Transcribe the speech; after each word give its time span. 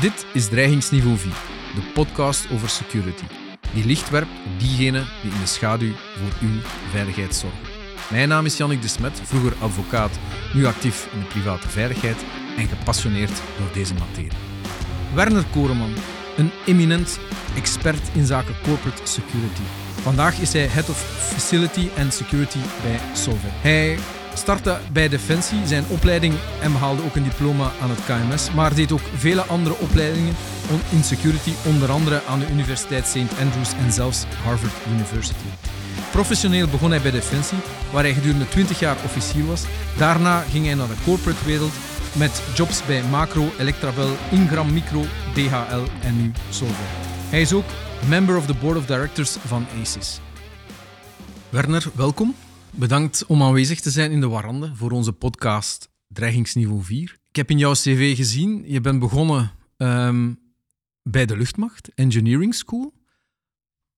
Dit 0.00 0.26
is 0.32 0.48
Dreigingsniveau 0.48 1.16
4, 1.16 1.32
de 1.74 1.80
podcast 1.94 2.46
over 2.52 2.68
security. 2.68 3.24
Die 3.74 3.86
licht 3.86 4.10
werpt 4.10 4.30
op 4.44 4.60
diegenen 4.60 5.06
die 5.22 5.32
in 5.32 5.40
de 5.40 5.46
schaduw 5.46 5.92
voor 5.92 6.48
uw 6.48 6.60
veiligheid 6.90 7.34
zorgen. 7.34 7.58
Mijn 8.10 8.28
naam 8.28 8.44
is 8.44 8.56
Jannik 8.56 8.82
de 8.82 8.88
Smet, 8.88 9.20
vroeger 9.22 9.52
advocaat, 9.60 10.18
nu 10.54 10.66
actief 10.66 11.08
in 11.12 11.18
de 11.18 11.24
private 11.26 11.68
veiligheid 11.68 12.16
en 12.56 12.68
gepassioneerd 12.68 13.42
door 13.58 13.72
deze 13.72 13.94
materie. 13.94 14.38
Werner 15.14 15.44
Koreman, 15.52 15.94
een 16.36 16.50
eminent 16.66 17.18
expert 17.56 18.08
in 18.12 18.26
zaken 18.26 18.54
corporate 18.62 19.06
security. 19.06 19.62
Vandaag 20.02 20.40
is 20.40 20.52
hij 20.52 20.66
Head 20.66 20.88
of 20.88 20.98
Facility 21.32 21.88
and 21.98 22.14
Security 22.14 22.58
bij 22.82 23.00
Solvay. 23.14 23.50
Hij 23.52 23.98
startte 24.36 24.78
bij 24.92 25.08
Defensie 25.08 25.66
zijn 25.66 25.84
opleiding 25.88 26.34
en 26.60 26.72
behaalde 26.72 27.02
ook 27.02 27.16
een 27.16 27.22
diploma 27.22 27.72
aan 27.82 27.90
het 27.90 28.04
KMS, 28.04 28.52
maar 28.54 28.74
deed 28.74 28.92
ook 28.92 29.00
vele 29.16 29.42
andere 29.42 29.78
opleidingen 29.78 30.34
in 30.90 31.04
security, 31.04 31.52
onder 31.64 31.90
andere 31.90 32.20
aan 32.28 32.38
de 32.38 32.50
Universiteit 32.50 33.06
St. 33.06 33.40
Andrews 33.40 33.72
en 33.84 33.92
zelfs 33.92 34.24
Harvard 34.44 34.72
University. 34.90 35.48
Professioneel 36.10 36.68
begon 36.68 36.90
hij 36.90 37.00
bij 37.00 37.10
Defensie, 37.10 37.58
waar 37.92 38.02
hij 38.02 38.12
gedurende 38.12 38.48
20 38.48 38.78
jaar 38.78 38.96
officier 39.04 39.46
was. 39.46 39.64
Daarna 39.96 40.40
ging 40.40 40.64
hij 40.64 40.74
naar 40.74 40.88
de 40.88 41.02
corporate 41.04 41.44
wereld 41.44 41.72
met 42.12 42.42
jobs 42.54 42.86
bij 42.86 43.02
Macro, 43.02 43.52
Electrabel, 43.58 44.16
Ingram 44.30 44.72
Micro, 44.72 45.04
DHL 45.34 45.84
en 46.02 46.16
nu 46.16 46.32
Solvay. 46.50 46.86
Hij 47.30 47.40
is 47.40 47.52
ook 47.52 47.66
member 48.08 48.36
of 48.36 48.46
the 48.46 48.54
board 48.54 48.76
of 48.76 48.86
directors 48.86 49.36
van 49.46 49.66
ACES. 49.80 50.20
Werner, 51.48 51.90
welkom. 51.94 52.34
Bedankt 52.70 53.26
om 53.26 53.42
aanwezig 53.42 53.80
te 53.80 53.90
zijn 53.90 54.10
in 54.10 54.20
de 54.20 54.28
Warande 54.28 54.74
voor 54.74 54.90
onze 54.90 55.12
podcast 55.12 55.88
Dreigingsniveau 56.08 56.82
4. 56.82 57.18
Ik 57.28 57.36
heb 57.36 57.50
in 57.50 57.58
jouw 57.58 57.72
cv 57.72 58.16
gezien, 58.16 58.62
je 58.66 58.80
bent 58.80 58.98
begonnen 58.98 59.50
ehm, 59.76 60.32
bij 61.02 61.26
de 61.26 61.36
luchtmacht, 61.36 61.90
Engineering 61.94 62.54
School. 62.54 62.92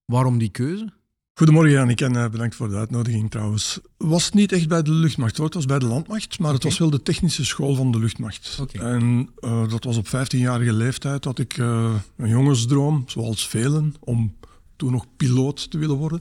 Waarom 0.04 0.38
die 0.38 0.48
keuze? 0.48 0.92
Goedemorgen 1.34 1.72
Janik 1.72 2.00
en 2.00 2.14
uh, 2.14 2.28
bedankt 2.28 2.54
voor 2.54 2.68
de 2.68 2.76
uitnodiging 2.76 3.30
trouwens. 3.30 3.80
Was 3.96 4.30
niet 4.30 4.52
echt 4.52 4.68
bij 4.68 4.82
de 4.82 4.90
luchtmacht 4.90 5.36
hoor, 5.36 5.46
het 5.46 5.54
was 5.54 5.66
bij 5.66 5.78
de 5.78 5.86
landmacht, 5.86 6.38
maar 6.38 6.52
het 6.52 6.62
was 6.62 6.78
wel 6.78 6.90
de 6.90 7.02
technische 7.02 7.44
school 7.44 7.74
van 7.74 7.92
de 7.92 7.98
luchtmacht. 7.98 8.62
En 8.72 9.30
uh, 9.40 9.68
dat 9.68 9.84
was 9.84 9.96
op 9.96 10.06
15-jarige 10.06 10.72
leeftijd 10.72 11.22
dat 11.22 11.38
ik 11.38 11.56
uh, 11.56 11.94
een 12.16 12.28
jongensdroom, 12.28 13.02
zoals 13.06 13.48
velen, 13.48 13.94
om 14.00 14.36
toen 14.76 14.92
nog 14.92 15.06
piloot 15.16 15.70
te 15.70 15.78
willen 15.78 15.96
worden. 15.96 16.20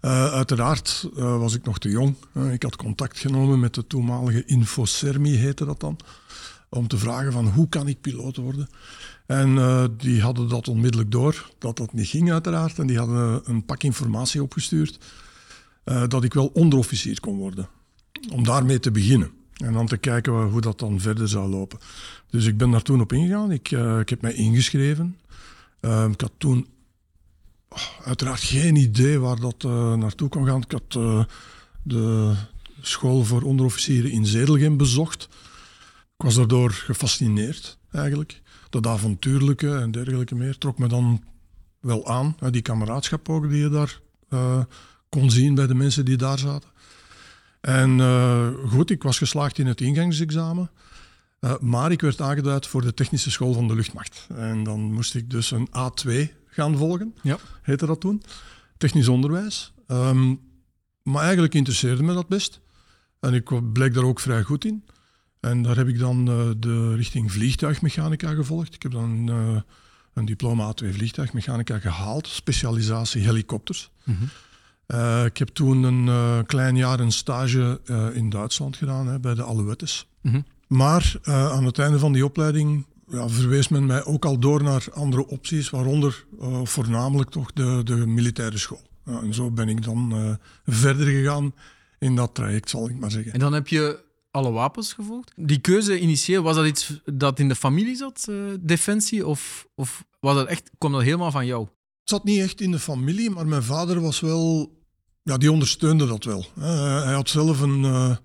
Uh, 0.00 0.32
uiteraard 0.32 1.08
uh, 1.16 1.38
was 1.38 1.54
ik 1.54 1.64
nog 1.64 1.78
te 1.78 1.88
jong. 1.88 2.14
Uh, 2.32 2.52
ik 2.52 2.62
had 2.62 2.76
contact 2.76 3.18
genomen 3.18 3.60
met 3.60 3.74
de 3.74 3.86
toenmalige 3.86 4.44
Infocermi, 4.44 5.34
heette 5.34 5.64
dat 5.64 5.80
dan, 5.80 5.96
om 6.68 6.88
te 6.88 6.98
vragen 6.98 7.32
van 7.32 7.48
hoe 7.48 7.68
kan 7.68 7.88
ik 7.88 8.00
piloot 8.00 8.36
worden. 8.36 8.68
En 9.26 9.56
die 9.96 10.20
hadden 10.20 10.48
dat 10.48 10.68
onmiddellijk 10.68 11.10
door, 11.10 11.50
dat 11.58 11.76
dat 11.76 11.92
niet 11.92 12.06
ging 12.06 12.32
uiteraard. 12.32 12.78
En 12.78 12.86
die 12.86 12.98
hadden 12.98 13.40
een 13.44 13.64
pak 13.64 13.82
informatie 13.82 14.42
opgestuurd 14.42 14.98
dat 15.84 16.24
ik 16.24 16.34
wel 16.34 16.46
onderofficier 16.46 17.20
kon 17.20 17.36
worden. 17.36 17.68
Om 18.32 18.44
daarmee 18.44 18.80
te 18.80 18.90
beginnen. 18.90 19.30
En 19.56 19.72
dan 19.72 19.86
te 19.86 19.96
kijken 19.96 20.32
hoe 20.32 20.60
dat 20.60 20.78
dan 20.78 21.00
verder 21.00 21.28
zou 21.28 21.48
lopen. 21.48 21.78
Dus 22.30 22.46
ik 22.46 22.56
ben 22.56 22.70
daar 22.70 22.82
toen 22.82 23.00
op 23.00 23.12
ingegaan. 23.12 23.50
Ik, 23.50 23.70
ik 24.00 24.08
heb 24.08 24.20
mij 24.20 24.32
ingeschreven. 24.34 25.16
ik 26.10 26.20
had 26.20 26.32
toen 26.38 26.66
uiteraard 28.04 28.40
geen 28.40 28.76
idee 28.76 29.18
waar 29.18 29.40
dat 29.40 29.64
uh, 29.66 29.94
naartoe 29.94 30.28
kon 30.28 30.46
gaan. 30.46 30.62
Ik 30.62 30.72
had 30.72 30.94
uh, 30.96 31.24
de 31.82 32.34
school 32.80 33.24
voor 33.24 33.42
onderofficieren 33.42 34.10
in 34.10 34.26
Zedelgem 34.26 34.76
bezocht. 34.76 35.28
Ik 36.16 36.24
was 36.24 36.34
daardoor 36.34 36.70
gefascineerd, 36.70 37.78
eigenlijk. 37.90 38.42
Dat 38.70 38.86
avontuurlijke 38.86 39.76
en 39.76 39.90
dergelijke 39.90 40.34
meer 40.34 40.58
trok 40.58 40.78
me 40.78 40.88
dan 40.88 41.24
wel 41.80 42.08
aan. 42.08 42.36
Die 42.50 42.62
kameraadschap 42.62 43.28
ook 43.28 43.48
die 43.48 43.60
je 43.60 43.68
daar 43.68 44.00
uh, 44.30 44.62
kon 45.08 45.30
zien 45.30 45.54
bij 45.54 45.66
de 45.66 45.74
mensen 45.74 46.04
die 46.04 46.16
daar 46.16 46.38
zaten. 46.38 46.68
En 47.60 48.00
goed, 48.68 48.90
ik 48.90 49.02
was 49.02 49.18
geslaagd 49.18 49.58
in 49.58 49.66
het 49.66 49.80
ingangsexamen. 49.80 50.70
maar 51.60 51.90
ik 51.92 52.00
werd 52.00 52.20
aangeduid 52.20 52.66
voor 52.66 52.82
de 52.82 52.94
technische 52.94 53.30
school 53.30 53.52
van 53.52 53.68
de 53.68 53.74
luchtmacht. 53.74 54.26
En 54.34 54.64
dan 54.64 54.80
moest 54.80 55.14
ik 55.14 55.30
dus 55.30 55.50
een 55.50 55.68
A2 55.68 56.38
gaan 56.50 56.76
volgen, 56.76 57.14
ja. 57.22 57.38
heette 57.62 57.86
dat 57.86 58.00
toen. 58.00 58.22
Technisch 58.76 59.08
onderwijs. 59.08 59.72
Ehm, 59.86 60.34
maar 61.02 61.22
eigenlijk 61.22 61.54
interesseerde 61.54 62.02
me 62.02 62.14
dat 62.14 62.28
best. 62.28 62.60
En 63.20 63.34
ik 63.34 63.72
bleek 63.72 63.94
daar 63.94 64.04
ook 64.04 64.20
vrij 64.20 64.42
goed 64.42 64.64
in. 64.64 64.84
En 65.40 65.62
daar 65.62 65.76
heb 65.76 65.88
ik 65.88 65.98
dan 65.98 66.30
uh, 66.30 66.50
de 66.56 66.94
richting 66.94 67.32
vliegtuigmechanica 67.32 68.34
gevolgd. 68.34 68.74
Ik 68.74 68.82
heb 68.82 68.92
dan 68.92 69.30
uh, 69.30 69.60
een 70.12 70.24
diploma 70.24 70.72
A2 70.72 70.88
vliegtuigmechanica 70.88 71.78
gehaald, 71.78 72.26
specialisatie 72.26 73.22
helikopters. 73.22 73.90
Mm 74.04 74.16
-hmm. 74.16 74.28
uh, 74.98 75.24
ik 75.24 75.36
heb 75.36 75.48
toen 75.48 75.82
een 75.82 76.46
klein 76.46 76.76
jaar 76.76 77.00
een 77.00 77.12
stage 77.12 77.80
in 78.14 78.30
Duitsland 78.30 78.76
gedaan, 78.76 79.06
hè, 79.06 79.20
bij 79.20 79.34
de 79.34 79.44
Alouettes. 79.44 80.06
Mm 80.20 80.32
-hmm. 80.32 80.44
Maar 80.66 81.18
aan 81.22 81.64
het 81.64 81.78
einde 81.78 81.98
van 81.98 82.12
die 82.12 82.24
opleiding 82.24 82.86
ja, 83.10 83.28
verwees 83.28 83.68
men 83.68 83.86
mij 83.86 84.04
ook 84.04 84.24
al 84.24 84.38
door 84.38 84.62
naar 84.62 84.86
andere 84.92 85.26
opties, 85.26 85.70
waaronder 85.70 86.24
uh, 86.40 86.60
voornamelijk 86.64 87.30
toch 87.30 87.52
de, 87.52 87.80
de 87.84 87.94
militaire 87.94 88.58
school. 88.58 88.82
Ja, 89.04 89.20
en 89.20 89.34
zo 89.34 89.50
ben 89.50 89.68
ik 89.68 89.84
dan 89.84 90.12
uh, 90.14 90.34
verder 90.66 91.06
gegaan 91.06 91.54
in 91.98 92.16
dat 92.16 92.34
traject, 92.34 92.70
zal 92.70 92.88
ik 92.88 92.98
maar 92.98 93.10
zeggen. 93.10 93.32
En 93.32 93.38
dan 93.38 93.52
heb 93.52 93.68
je 93.68 94.04
alle 94.30 94.50
wapens 94.50 94.92
gevolgd. 94.92 95.32
Die 95.36 95.58
keuze 95.58 96.00
initieel, 96.00 96.42
was 96.42 96.56
dat 96.56 96.66
iets 96.66 97.00
dat 97.04 97.38
in 97.38 97.48
de 97.48 97.54
familie 97.54 97.96
zat, 97.96 98.26
uh, 98.30 98.36
defensie? 98.60 99.26
Of, 99.26 99.68
of 99.74 100.04
was 100.20 100.34
dat 100.34 100.46
echt, 100.46 100.70
kwam 100.78 100.92
dat 100.92 101.02
helemaal 101.02 101.30
van 101.30 101.46
jou? 101.46 101.62
Het 102.00 102.08
zat 102.08 102.24
niet 102.24 102.40
echt 102.40 102.60
in 102.60 102.70
de 102.70 102.78
familie, 102.78 103.30
maar 103.30 103.46
mijn 103.46 103.62
vader 103.62 104.00
was 104.00 104.20
wel... 104.20 104.76
Ja, 105.22 105.36
die 105.36 105.52
ondersteunde 105.52 106.06
dat 106.06 106.24
wel. 106.24 106.46
hij 107.04 107.12
had 107.12 107.28
zelf 107.28 107.60
een 107.60 108.18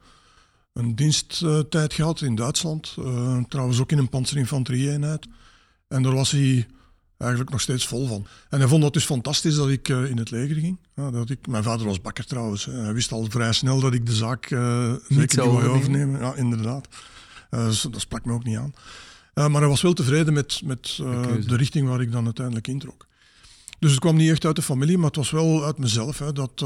een 0.73 0.95
diensttijd 0.95 1.93
gehad 1.93 2.21
in 2.21 2.35
Duitsland. 2.35 2.95
Uh, 2.99 3.43
trouwens 3.43 3.79
ook 3.79 3.91
in 3.91 3.97
een 3.97 4.09
panzerinfanterie-eenheid. 4.09 5.27
En 5.87 6.03
daar 6.03 6.13
was 6.13 6.31
hij 6.31 6.67
eigenlijk 7.17 7.51
nog 7.51 7.61
steeds 7.61 7.87
vol 7.87 8.07
van. 8.07 8.27
En 8.49 8.59
hij 8.59 8.67
vond 8.67 8.81
dat 8.81 8.93
dus 8.93 9.05
fantastisch 9.05 9.55
dat 9.55 9.69
ik 9.69 9.87
uh, 9.87 10.09
in 10.09 10.17
het 10.17 10.31
leger 10.31 10.55
ging. 10.55 10.79
Ja, 10.95 11.11
dat 11.11 11.29
ik, 11.29 11.47
mijn 11.47 11.63
vader 11.63 11.85
was 11.85 12.01
bakker 12.01 12.25
trouwens. 12.25 12.65
Hij 12.65 12.93
wist 12.93 13.11
al 13.11 13.25
vrij 13.29 13.53
snel 13.53 13.79
dat 13.79 13.93
ik 13.93 14.05
de 14.05 14.15
zaak 14.15 14.49
uh, 14.49 14.91
zeker 14.91 15.17
niet 15.17 15.35
wou 15.35 15.67
overnemen. 15.67 16.19
Ja, 16.19 16.35
inderdaad. 16.35 16.87
Dus 17.49 17.81
dat 17.81 18.01
sprak 18.01 18.25
me 18.25 18.33
ook 18.33 18.43
niet 18.43 18.57
aan. 18.57 18.73
maar 19.33 19.61
hij 19.61 19.69
was 19.69 19.81
wel 19.81 19.93
tevreden 19.93 20.33
met, 20.33 20.61
met 20.63 20.95
de 20.95 21.55
richting 21.55 21.87
waar 21.87 22.01
ik 22.01 22.11
dan 22.11 22.25
uiteindelijk 22.25 22.67
introk. 22.67 23.07
Dus 23.79 23.91
het 23.91 23.99
kwam 23.99 24.15
niet 24.15 24.29
echt 24.29 24.45
uit 24.45 24.55
de 24.55 24.61
familie, 24.61 24.97
maar 24.97 25.07
het 25.07 25.15
was 25.15 25.31
wel 25.31 25.65
uit 25.65 25.77
mezelf. 25.77 26.19
Hè, 26.19 26.33
dat 26.33 26.65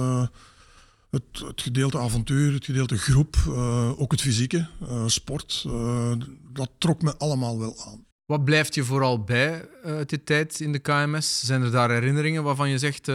het, 1.10 1.24
het, 1.46 1.62
gedeelte 1.62 2.00
avontuur, 2.00 2.54
het 2.54 2.66
gedeelte 2.66 2.98
groep, 2.98 3.36
uh, 3.48 4.00
ook 4.00 4.12
het 4.12 4.22
fysieke, 4.22 4.68
uh, 4.82 5.08
sport, 5.08 5.64
uh, 5.68 6.12
dat 6.52 6.70
trok 6.78 7.02
me 7.02 7.18
allemaal 7.18 7.60
wel 7.60 7.76
aan. 7.86 8.06
Wat 8.26 8.44
blijft 8.44 8.76
je 8.76 8.84
vooral 8.84 9.24
bij 9.24 9.70
uit 9.84 10.10
die 10.10 10.24
tijd 10.24 10.60
in 10.60 10.72
de 10.72 10.80
KMS? 10.80 11.46
Zijn 11.46 11.62
er 11.62 11.72
daar 11.72 11.92
herinneringen 11.92 12.44
waarvan 12.44 12.70
je 12.70 12.78
zegt, 12.78 13.12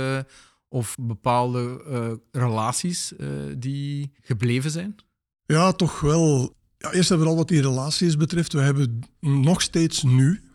of 0.68 0.96
bepaalde 1.00 1.82
relaties 2.30 3.12
die 3.56 4.12
gebleven 4.20 4.70
zijn? 4.70 4.96
Ja, 5.46 5.72
toch 5.72 6.00
wel. 6.00 6.56
Ja, 6.78 6.92
eerst 6.92 7.10
en 7.10 7.16
vooral 7.16 7.36
wat 7.36 7.48
die 7.48 7.60
relaties 7.60 8.16
betreft. 8.16 8.52
We 8.52 8.60
hebben 8.60 9.00
nog 9.20 9.62
steeds 9.62 10.02
nu, 10.02 10.51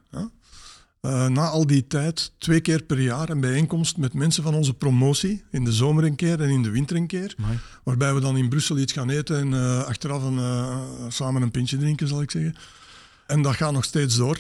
uh, 1.07 1.27
na 1.27 1.47
al 1.47 1.67
die 1.67 1.87
tijd 1.87 2.31
twee 2.37 2.59
keer 2.59 2.83
per 2.83 2.99
jaar 2.99 3.29
een 3.29 3.39
bijeenkomst 3.39 3.97
met 3.97 4.13
mensen 4.13 4.43
van 4.43 4.53
onze 4.53 4.73
promotie. 4.73 5.43
In 5.51 5.63
de 5.63 5.71
zomer 5.71 6.03
een 6.03 6.15
keer 6.15 6.41
en 6.41 6.49
in 6.49 6.63
de 6.63 6.69
winter 6.69 6.95
een 6.95 7.07
keer. 7.07 7.35
Amai. 7.37 7.59
Waarbij 7.83 8.13
we 8.13 8.19
dan 8.19 8.37
in 8.37 8.49
Brussel 8.49 8.77
iets 8.77 8.93
gaan 8.93 9.09
eten 9.09 9.37
en 9.39 9.51
uh, 9.51 9.83
achteraf 9.83 10.23
een, 10.23 10.37
uh, 10.37 10.77
samen 11.07 11.41
een 11.41 11.51
pintje 11.51 11.77
drinken, 11.77 12.07
zal 12.07 12.21
ik 12.21 12.31
zeggen. 12.31 12.55
En 13.27 13.41
dat 13.41 13.55
gaat 13.55 13.71
nog 13.71 13.83
steeds 13.83 14.15
door. 14.15 14.37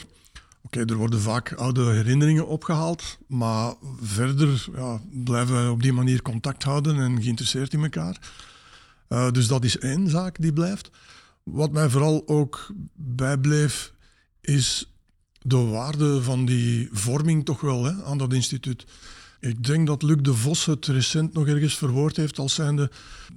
Oké, 0.61 0.79
okay, 0.79 0.83
er 0.83 0.95
worden 0.95 1.21
vaak 1.21 1.53
oude 1.53 1.91
herinneringen 1.91 2.47
opgehaald, 2.47 3.17
maar 3.27 3.73
verder 4.01 4.67
ja, 4.75 5.01
blijven 5.23 5.65
we 5.65 5.71
op 5.71 5.81
die 5.81 5.93
manier 5.93 6.21
contact 6.21 6.63
houden 6.63 6.99
en 6.99 7.21
geïnteresseerd 7.21 7.73
in 7.73 7.83
elkaar. 7.83 8.17
dus 9.31 9.47
dat 9.47 9.63
is 9.63 9.77
één 9.77 10.09
zaak 10.09 10.41
die 10.41 10.53
blijft. 10.53 10.89
Wat 11.43 11.71
mij 11.71 11.89
vooral 11.89 12.23
ook 12.25 12.71
bijbleef, 12.95 13.93
is 14.41 14.91
de 15.47 15.57
waarde 15.57 16.21
van 16.21 16.45
die 16.45 16.89
vorming 16.91 17.45
toch 17.45 17.61
wel 17.61 17.83
hè, 17.83 18.03
aan 18.03 18.17
dat 18.17 18.33
instituut. 18.33 18.85
Ik 19.39 19.63
denk 19.63 19.87
dat 19.87 20.03
Luc 20.03 20.17
de 20.21 20.33
Vos 20.33 20.65
het 20.65 20.85
recent 20.85 21.33
nog 21.33 21.47
ergens 21.47 21.77
verwoord 21.77 22.15
heeft 22.15 22.39
als 22.39 22.53
zijnde 22.53 22.91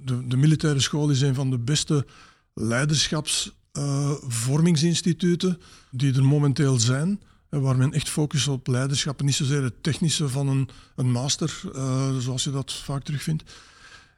de, 0.04 0.26
de 0.26 0.36
militaire 0.36 0.80
school 0.80 1.10
is 1.10 1.20
een 1.20 1.34
van 1.34 1.50
de 1.50 1.58
beste 1.58 2.06
leiderschapsvormingsinstituten 2.54 5.48
uh, 5.48 5.54
die 5.90 6.14
er 6.14 6.24
momenteel 6.24 6.78
zijn. 6.78 7.20
Waar 7.48 7.76
men 7.76 7.92
echt 7.92 8.08
focust 8.08 8.48
op 8.48 8.66
leiderschap 8.66 9.18
en 9.18 9.24
niet 9.24 9.34
zozeer 9.34 9.62
het 9.62 9.82
technische 9.82 10.28
van 10.28 10.48
een, 10.48 10.68
een 10.96 11.10
master, 11.10 11.60
uh, 11.74 12.18
zoals 12.18 12.44
je 12.44 12.50
dat 12.50 12.72
vaak 12.72 13.02
terugvindt. 13.02 13.42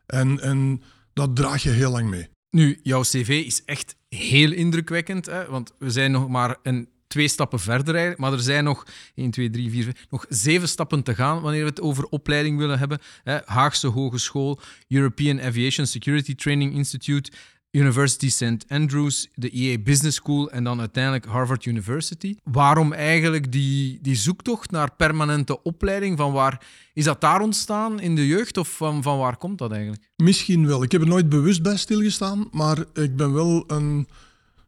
En, 0.06 0.40
en 0.40 0.82
dat 1.12 1.36
draag 1.36 1.62
je 1.62 1.70
heel 1.70 1.90
lang 1.90 2.10
mee. 2.10 2.28
Nu, 2.50 2.80
jouw 2.82 3.00
cv 3.00 3.42
is 3.46 3.64
echt 3.64 3.96
heel 4.08 4.52
indrukwekkend, 4.52 5.26
hè? 5.26 5.46
want 5.46 5.72
we 5.78 5.90
zijn 5.90 6.10
nog 6.10 6.28
maar 6.28 6.56
een 6.62 6.88
twee 7.12 7.28
stappen 7.28 7.60
verder. 7.60 8.14
Maar 8.16 8.32
er 8.32 8.40
zijn 8.40 8.64
nog 8.64 8.86
1, 9.14 9.30
2, 9.30 9.50
3, 9.50 9.70
4, 9.70 9.96
nog 10.10 10.26
zeven 10.28 10.68
stappen 10.68 11.02
te 11.02 11.14
gaan 11.14 11.40
wanneer 11.40 11.62
we 11.62 11.68
het 11.68 11.80
over 11.80 12.04
opleiding 12.04 12.58
willen 12.58 12.78
hebben. 12.78 12.98
Haagse 13.44 13.86
Hogeschool, 13.86 14.60
European 14.88 15.40
Aviation 15.40 15.86
Security 15.86 16.34
Training 16.34 16.74
Institute, 16.74 17.30
University 17.70 18.30
St. 18.30 18.64
Andrews, 18.68 19.28
de 19.34 19.50
EA 19.50 19.78
Business 19.78 20.16
School 20.16 20.50
en 20.50 20.64
dan 20.64 20.80
uiteindelijk 20.80 21.24
Harvard 21.24 21.64
University. 21.64 22.36
Waarom 22.44 22.92
eigenlijk 22.92 23.52
die, 23.52 23.98
die 24.02 24.16
zoektocht 24.16 24.70
naar 24.70 24.94
permanente 24.94 25.62
opleiding? 25.62 26.16
Van 26.18 26.32
waar, 26.32 26.66
is 26.92 27.04
dat 27.04 27.20
daar 27.20 27.40
ontstaan 27.40 28.00
in 28.00 28.14
de 28.14 28.26
jeugd 28.26 28.56
of 28.56 28.76
van, 28.76 29.02
van 29.02 29.18
waar 29.18 29.36
komt 29.36 29.58
dat 29.58 29.72
eigenlijk? 29.72 30.02
Misschien 30.16 30.66
wel. 30.66 30.82
Ik 30.82 30.92
heb 30.92 31.00
er 31.00 31.08
nooit 31.08 31.28
bewust 31.28 31.62
bij 31.62 31.76
stilgestaan, 31.76 32.48
maar 32.50 32.78
ik 32.94 33.16
ben 33.16 33.32
wel 33.32 33.64
een 33.66 34.08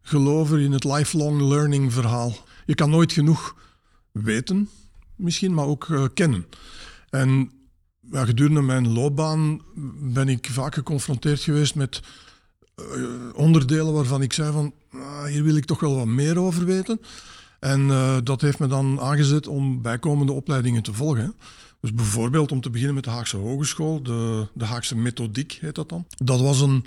gelover 0.05 0.61
in 0.61 0.73
het 0.73 0.85
lifelong 0.85 1.41
learning 1.41 1.93
verhaal. 1.93 2.37
Je 2.67 2.75
kan 2.75 2.91
nooit 2.91 3.13
genoeg 3.13 3.57
weten, 4.13 4.69
misschien, 5.17 5.55
maar 5.55 5.67
ook 5.67 5.87
uh, 5.87 6.05
kennen. 6.15 6.47
En 7.11 7.51
ja, 8.11 8.25
gedurende 8.25 8.61
mijn 8.61 8.93
loopbaan 8.93 9.61
ben 10.01 10.29
ik 10.29 10.49
vaak 10.51 10.75
geconfronteerd 10.75 11.41
geweest 11.41 11.75
met 11.75 12.01
uh, 12.77 13.07
onderdelen 13.35 13.93
waarvan 13.93 14.23
ik 14.23 14.33
zei 14.33 14.53
van 14.53 14.75
ah, 14.93 15.25
hier 15.25 15.43
wil 15.43 15.57
ik 15.57 15.65
toch 15.65 15.81
wel 15.81 15.97
wat 15.97 16.07
meer 16.07 16.39
over 16.39 16.65
weten. 16.65 17.01
En 17.61 17.81
uh, 17.81 18.17
dat 18.25 18.41
heeft 18.41 18.59
me 18.59 18.67
dan 18.67 19.01
aangezet 19.01 19.47
om 19.47 19.83
bijkomende 19.83 20.33
opleidingen 20.33 20.83
te 20.83 20.93
volgen. 20.93 21.35
Dus 21.81 21.95
bijvoorbeeld 21.95 22.53
om 22.53 22.61
te 22.61 22.71
beginnen 22.71 22.95
met 22.95 23.05
de 23.05 23.11
Haagse 23.11 23.37
Hogeschool, 23.37 24.03
de, 24.03 24.49
de 24.55 24.65
Haagse 24.65 24.97
Methodiek 24.97 25.59
heet 25.61 25.75
dat 25.75 25.89
dan. 25.89 26.07
Dat 26.17 26.41
was 26.41 26.61
een, 26.61 26.85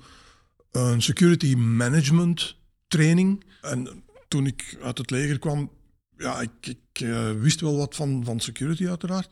een 0.72 1.02
security 1.02 1.56
management 1.56 2.56
training. 2.88 3.44
En 3.62 4.04
toen 4.28 4.46
ik 4.46 4.78
uit 4.82 4.98
het 4.98 5.10
leger 5.10 5.40
kwam, 5.40 5.72
ja, 6.18 6.42
ik, 6.42 6.52
ik 6.62 7.00
uh, 7.02 7.32
wist 7.32 7.62
wel 7.62 7.78
wat 7.78 7.96
van, 7.96 8.22
van 8.24 8.40
security 8.40 8.88
uiteraard. 8.88 9.30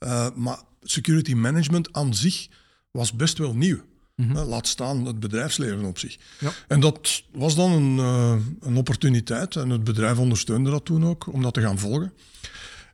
Uh, 0.00 0.28
maar 0.34 0.58
security 0.82 1.34
management 1.34 1.92
aan 1.92 2.14
zich 2.14 2.48
was 2.90 3.12
best 3.12 3.38
wel 3.38 3.54
nieuw. 3.54 3.80
Mm 4.14 4.30
-hmm. 4.30 4.48
Laat 4.48 4.66
staan 4.66 5.04
het 5.04 5.20
bedrijfsleven 5.20 5.84
op 5.84 5.98
zich. 5.98 6.16
Ja. 6.38 6.52
En 6.68 6.80
dat 6.80 7.22
was 7.32 7.54
dan 7.54 7.72
een, 7.72 7.96
uh, 7.96 8.36
een 8.60 8.76
opportuniteit. 8.76 9.56
En 9.56 9.70
het 9.70 9.84
bedrijf 9.84 10.18
ondersteunde 10.18 10.70
dat 10.70 10.84
toen 10.84 11.06
ook, 11.06 11.32
om 11.32 11.42
dat 11.42 11.54
te 11.54 11.60
gaan 11.60 11.78
volgen. 11.78 12.12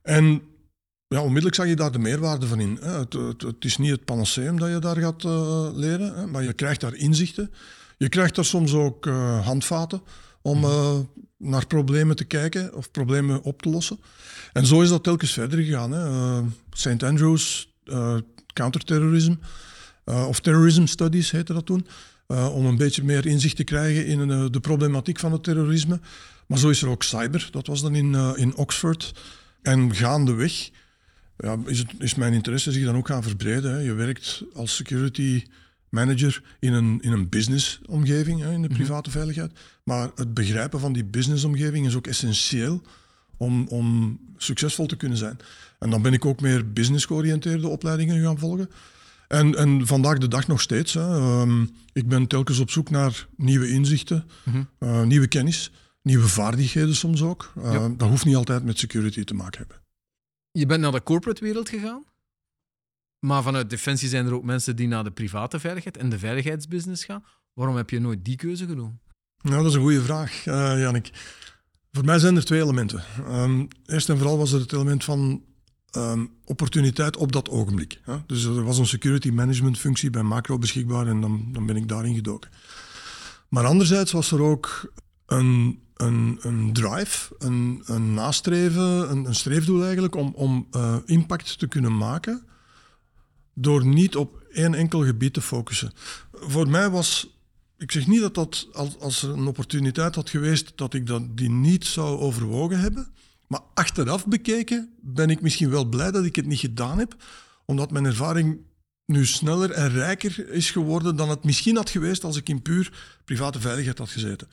En 0.03 0.43
ja, 1.07 1.21
onmiddellijk 1.21 1.55
zag 1.55 1.67
je 1.67 1.77
daar 1.77 1.93
de 1.93 1.99
meerwaarde 1.99 2.47
van 2.47 2.61
in. 2.61 2.79
Het, 2.83 3.13
het, 3.13 3.43
het 3.43 3.65
is 3.65 3.77
niet 3.77 3.91
het 3.91 4.05
panaceum 4.05 4.59
dat 4.59 4.69
je 4.71 4.79
daar 4.79 4.97
gaat 4.97 5.25
uh, 5.25 5.69
leren, 5.73 6.31
maar 6.31 6.43
je 6.43 6.53
krijgt 6.53 6.81
daar 6.81 6.95
inzichten. 6.95 7.51
Je 7.97 8.09
krijgt 8.09 8.35
daar 8.35 8.45
soms 8.45 8.73
ook 8.73 9.07
uh, 9.07 9.47
handvaten 9.47 10.03
om 10.43 10.65
uh, 10.65 10.99
naar 11.39 11.67
problemen 11.67 12.17
te 12.17 12.25
kijken 12.25 12.75
of 12.75 12.91
problemen 12.91 13.43
op 13.43 13.63
te 13.63 13.69
lossen. 13.69 13.99
En 14.53 14.67
zo 14.67 14.81
is 14.81 14.89
dat 14.89 15.03
telkens 15.03 15.33
verder 15.33 15.59
gegaan. 15.59 15.95
Uh, 15.95 16.39
St. 16.71 17.03
Andrews, 17.03 17.73
counterterrorism, 18.53 19.35
of 20.05 20.41
terrorism 20.41 20.87
studies 20.87 21.31
heette 21.31 21.53
dat 21.53 21.67
toen. 21.67 21.87
om 22.27 22.67
een 22.67 22.77
beetje 22.77 23.05
meer 23.05 23.27
inzicht 23.27 23.57
te 23.57 23.65
krijgen 23.65 24.07
in 24.07 24.29
de 24.53 24.61
problematiek 24.61 25.19
van 25.19 25.33
het 25.33 25.43
terrorisme. 25.43 26.01
Maar 26.47 26.59
zo 26.59 26.69
is 26.69 26.83
er 26.83 26.89
ook 26.89 27.03
cyber, 27.03 27.49
dat 27.51 27.67
was 27.67 27.83
dan 27.83 27.95
in, 27.95 28.15
in 28.37 28.57
Oxford. 28.57 29.13
En 29.63 29.95
gaandeweg 29.95 30.71
ja, 31.37 31.57
is, 31.67 31.79
het, 31.79 31.93
is 31.99 32.15
mijn 32.15 32.33
interesse 32.33 32.73
zich 32.73 32.85
dan 32.85 32.97
ook 32.97 33.07
gaan 33.07 33.23
verbreden. 33.23 33.73
Hè. 33.73 33.79
Je 33.79 33.93
werkt 33.93 34.43
als 34.55 34.77
security 34.77 35.45
manager 35.95 36.43
in 36.59 36.73
een, 36.73 36.99
in 37.01 37.13
een 37.13 37.29
businessomgeving, 37.29 38.45
in 38.45 38.63
de 38.63 38.69
mhm. 38.69 38.77
private 38.77 39.11
veiligheid. 39.11 39.53
Maar 39.85 40.11
het 40.15 40.35
begrijpen 40.35 40.81
van 40.81 40.93
die 40.93 41.05
businessomgeving 41.05 41.87
is 41.87 41.95
ook 41.95 42.07
essentieel 42.07 42.83
om, 43.37 43.67
om 43.69 44.19
succesvol 44.37 44.87
te 44.87 44.97
kunnen 44.97 45.19
zijn. 45.19 45.37
En 45.79 45.91
dan 45.91 46.03
ben 46.03 46.13
ik 46.13 46.25
ook 46.25 46.41
meer 46.41 46.73
business 46.73 47.05
georiënteerde 47.05 47.69
opleidingen 47.69 48.23
gaan 48.23 48.39
volgen. 48.39 48.71
En, 49.29 49.55
en 49.55 49.87
vandaag 49.87 50.19
de 50.19 50.29
dag 50.29 50.47
nog 50.47 50.61
steeds. 50.61 50.95
Hè. 50.95 51.41
Um, 51.41 51.71
ik 51.93 52.09
ben 52.09 52.27
telkens 52.27 52.59
op 52.59 52.71
zoek 52.71 52.91
naar 52.91 53.27
nieuwe 53.37 53.69
inzichten, 53.69 54.25
mm 54.45 54.69
uh, 54.79 55.03
nieuwe 55.03 55.27
kennis, 55.27 55.73
nieuwe 56.03 56.29
vaardigheden 56.29 56.95
soms 56.95 57.23
ook. 57.23 57.53
Uh, 57.59 57.73
ja. 57.73 57.89
Dat 57.89 58.09
hoeft 58.09 58.25
niet 58.25 58.37
altijd 58.37 58.65
met 58.65 58.79
security 58.79 59.25
te 59.25 59.35
maken 59.35 59.59
hebben. 59.59 59.77
Je 60.51 60.67
bent 60.67 60.81
naar 60.81 60.93
de 60.93 61.03
corporate 61.03 61.45
wereld 61.45 61.69
gegaan? 61.69 62.05
Maar 63.25 63.43
vanuit 63.43 63.71
Defensie 63.71 64.09
zijn 64.09 64.27
er 64.27 64.35
ook 64.35 64.45
mensen 64.45 64.77
die 64.77 64.89
naar 64.89 65.05
de 65.05 65.11
private 65.11 65.61
veiligheid 65.61 65.97
en 65.97 66.09
de 66.09 66.19
veiligheidsbusiness 66.19 67.05
gaan. 67.05 67.25
Waarom 67.53 67.77
heb 67.77 67.91
je 67.91 68.01
nooit 68.01 68.25
die 68.25 68.37
keuze 68.37 68.67
genomen? 68.67 69.01
Nou, 69.43 69.57
dat 69.57 69.67
is 69.67 69.75
een 69.75 69.81
goede 69.81 70.03
vraag, 70.03 70.47
uh. 70.47 70.91
Voor 71.93 72.05
mij 72.05 72.19
zijn 72.19 72.37
er 72.37 72.45
twee 72.45 72.61
elementen. 72.61 73.03
Um, 73.29 73.69
eerst 73.87 74.09
en 74.09 74.17
vooral 74.19 74.39
was 74.39 74.53
er 74.53 74.61
het 74.61 74.73
element 74.73 75.05
van 75.05 75.43
um, 75.97 76.31
opportuniteit 76.45 77.17
op 77.17 77.33
dat 77.33 77.49
ogenblik. 77.49 78.01
Hè? 78.03 78.17
Dus 78.27 78.45
er 78.45 78.65
was 78.65 78.79
een 78.79 78.87
security 78.87 79.31
management 79.31 79.79
functie 79.79 80.11
bij 80.11 80.23
Macro 80.23 80.59
beschikbaar 80.59 81.07
en 81.07 81.21
dan, 81.21 81.49
dan 81.53 81.67
ben 81.67 81.77
ik 81.77 81.89
daarin 81.89 82.15
gedoken. 82.15 82.51
Maar 83.49 83.65
anderzijds 83.65 84.13
was 84.13 84.31
er 84.31 84.43
ook 84.43 84.93
een, 85.27 85.83
een, 85.95 86.39
een 86.41 86.73
drive, 86.73 87.35
een, 87.39 87.83
een 87.85 88.15
nastreven, 88.15 89.11
een, 89.11 89.25
een 89.25 89.35
streefdoel 89.35 89.83
eigenlijk 89.83 90.15
om, 90.15 90.33
om 90.35 90.67
uh, 90.71 90.97
impact 91.05 91.59
te 91.59 91.67
kunnen 91.67 91.97
maken 91.97 92.53
door 93.55 93.87
niet 93.87 94.17
op 94.17 94.43
één 94.53 94.75
enkel 94.75 95.05
gebied 95.05 95.33
te 95.33 95.41
focussen. 95.41 95.93
Voor 96.33 96.69
mij 96.69 96.91
was, 96.91 97.37
ik 97.79 97.93
zeg 97.93 98.07
niet 98.07 98.21
dat 98.21 98.35
dat 98.35 98.69
als, 98.99 99.23
er 99.23 99.31
een 99.31 99.47
opportuniteit 99.47 100.15
had 100.15 100.31
geweest, 100.31 100.73
dat 100.75 100.95
ik 100.95 101.07
dat, 101.07 101.37
die 101.37 101.51
niet 101.51 101.85
zou 101.85 102.19
overwogen 102.19 102.81
hebben. 102.81 103.13
Maar 103.47 103.61
achteraf 103.75 104.27
bekeken 104.27 104.95
ben 105.01 105.31
ik 105.31 105.41
misschien 105.41 105.71
wel 105.71 105.85
blij 105.85 106.11
dat 106.11 106.25
ik 106.25 106.37
het 106.37 106.47
niet 106.47 106.59
gedaan 106.59 106.99
heb, 106.99 107.17
omdat 107.65 107.91
mijn 107.91 108.05
ervaring 108.05 108.59
nu 109.07 109.27
sneller 109.27 109.71
en 109.71 109.91
rijker 109.91 110.49
is 110.51 110.71
geworden 110.71 111.17
dan 111.17 111.29
het 111.29 111.45
misschien 111.45 111.77
had 111.77 111.91
geweest 111.91 112.25
als 112.25 112.37
ik 112.37 112.49
in 112.49 112.63
puur 112.63 112.93
private 113.25 113.61
veiligheid 113.61 113.99
had 113.99 114.11
gezeten. 114.11 114.49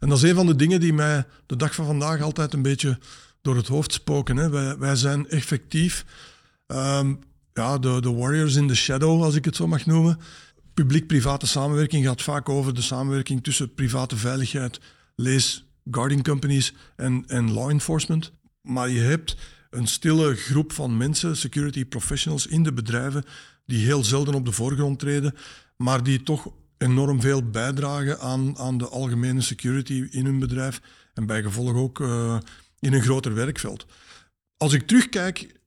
En 0.00 0.08
dat 0.08 0.18
is 0.18 0.30
een 0.30 0.34
van 0.34 0.46
de 0.46 0.56
dingen 0.56 0.80
die 0.80 0.92
mij 0.92 1.26
de 1.46 1.56
dag 1.56 1.74
van 1.74 1.86
vandaag 1.86 2.20
altijd 2.20 2.52
een 2.52 2.62
beetje 2.62 2.98
door 3.42 3.56
het 3.56 3.66
hoofd 3.66 3.92
spoken. 3.92 4.50
Wij, 4.50 4.78
wij 4.78 4.96
zijn 4.96 5.28
effectief 5.28 6.04
um, 6.66 7.18
ja, 7.58 7.78
de, 7.78 8.12
warriors 8.12 8.54
in 8.54 8.68
the 8.68 8.74
shadow, 8.74 9.22
als 9.22 9.34
ik 9.34 9.44
het 9.44 9.56
zo 9.56 9.66
mag 9.66 9.86
noemen. 9.86 10.18
Publiek-private 10.74 11.46
samenwerking 11.46 12.04
gaat 12.04 12.22
vaak 12.22 12.48
over 12.48 12.74
de 12.74 12.82
samenwerking 12.82 13.42
tussen 13.44 13.74
private 13.74 14.16
veiligheid, 14.16 14.80
lees 15.14 15.66
guarding 15.90 16.22
companies 16.22 16.74
en, 16.96 17.24
en 17.26 17.52
law 17.52 17.70
enforcement. 17.70 18.32
Maar 18.62 18.88
je 18.88 19.00
hebt 19.00 19.36
een 19.70 19.86
stille 19.86 20.34
groep 20.34 20.72
van 20.72 20.96
mensen, 20.96 21.36
security 21.36 21.84
professionals 21.84 22.46
in 22.46 22.62
de 22.62 22.72
bedrijven, 22.72 23.24
die 23.66 23.84
heel 23.84 24.04
zelden 24.04 24.34
op 24.34 24.44
de 24.44 24.52
voorgrond 24.52 24.98
treden, 24.98 25.34
maar 25.76 26.02
die 26.02 26.22
toch 26.22 26.52
enorm 26.76 27.20
veel 27.20 27.50
bijdragen 27.50 28.20
aan, 28.20 28.58
aan 28.58 28.78
de 28.78 28.88
algemene 28.88 29.40
security 29.40 30.06
in 30.10 30.24
hun 30.24 30.38
bedrijf 30.38 30.80
en 31.14 31.26
bij 31.26 31.42
gevolg 31.42 31.74
ook 31.74 32.00
uh, 32.00 32.38
in 32.78 32.92
een 32.92 33.02
groter 33.02 33.34
werkveld. 33.34 33.86
Als 34.56 34.72
ik 34.72 34.86
terugkijk 34.86 35.57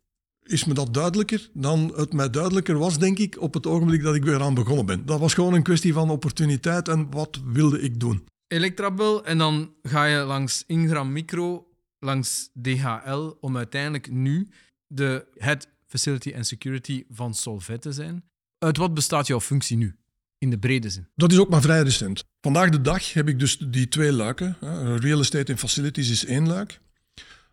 is 0.52 0.66
me 0.66 0.74
dat 0.74 0.94
duidelijker 0.94 1.50
dan 1.54 1.94
het 1.96 2.14
mij 2.14 2.30
duidelijker 2.30 2.78
was, 2.78 3.00
denk 3.00 3.18
ik, 3.18 3.42
op 3.42 3.54
het 3.54 3.68
ogenblik 3.68 4.04
dat 4.04 4.16
ik 4.16 4.24
weer 4.24 4.42
aan 4.42 4.54
begonnen 4.54 4.86
ben. 4.86 5.06
Dat 5.06 5.20
was 5.20 5.34
gewoon 5.34 5.54
een 5.54 5.64
kwestie 5.64 5.94
van 5.94 6.10
opportuniteit 6.10 6.88
en 6.88 7.12
wat 7.12 7.42
wilde 7.46 7.82
ik 7.82 8.00
doen. 8.00 8.24
Electrabel 8.48 9.26
en 9.26 9.38
dan 9.38 9.74
ga 9.84 10.06
je 10.06 10.24
langs 10.24 10.64
Ingram 10.68 11.12
Micro, 11.12 11.68
langs 12.00 12.50
DHL, 12.62 13.34
om 13.40 13.58
uiteindelijk 13.58 14.12
nu 14.12 14.50
de 14.88 15.26
Head 15.38 15.68
Facility 15.88 16.34
and 16.36 16.48
Security 16.48 17.04
van 17.10 17.34
Solvet 17.34 17.82
te 17.82 17.92
zijn. 17.92 18.24
Uit 18.58 18.78
wat 18.78 18.94
bestaat 18.94 19.28
jouw 19.28 19.42
functie 19.42 19.78
nu? 19.78 19.96
In 20.38 20.50
de 20.50 20.60
brede 20.60 20.90
zin. 20.90 21.08
Dat 21.16 21.32
is 21.32 21.40
ook 21.40 21.50
maar 21.50 21.62
vrij 21.62 21.82
recent. 21.82 22.24
Vandaag 22.42 22.70
de 22.70 22.82
dag 22.82 23.14
heb 23.14 23.28
ik 23.28 23.40
dus 23.40 23.58
die 23.58 23.88
twee 23.88 24.12
luiken. 24.12 24.58
Real 25.00 25.20
estate 25.20 25.52
en 25.52 25.58
facilities 25.58 26.10
is 26.10 26.26
één 26.26 26.48
luik. 26.48 26.80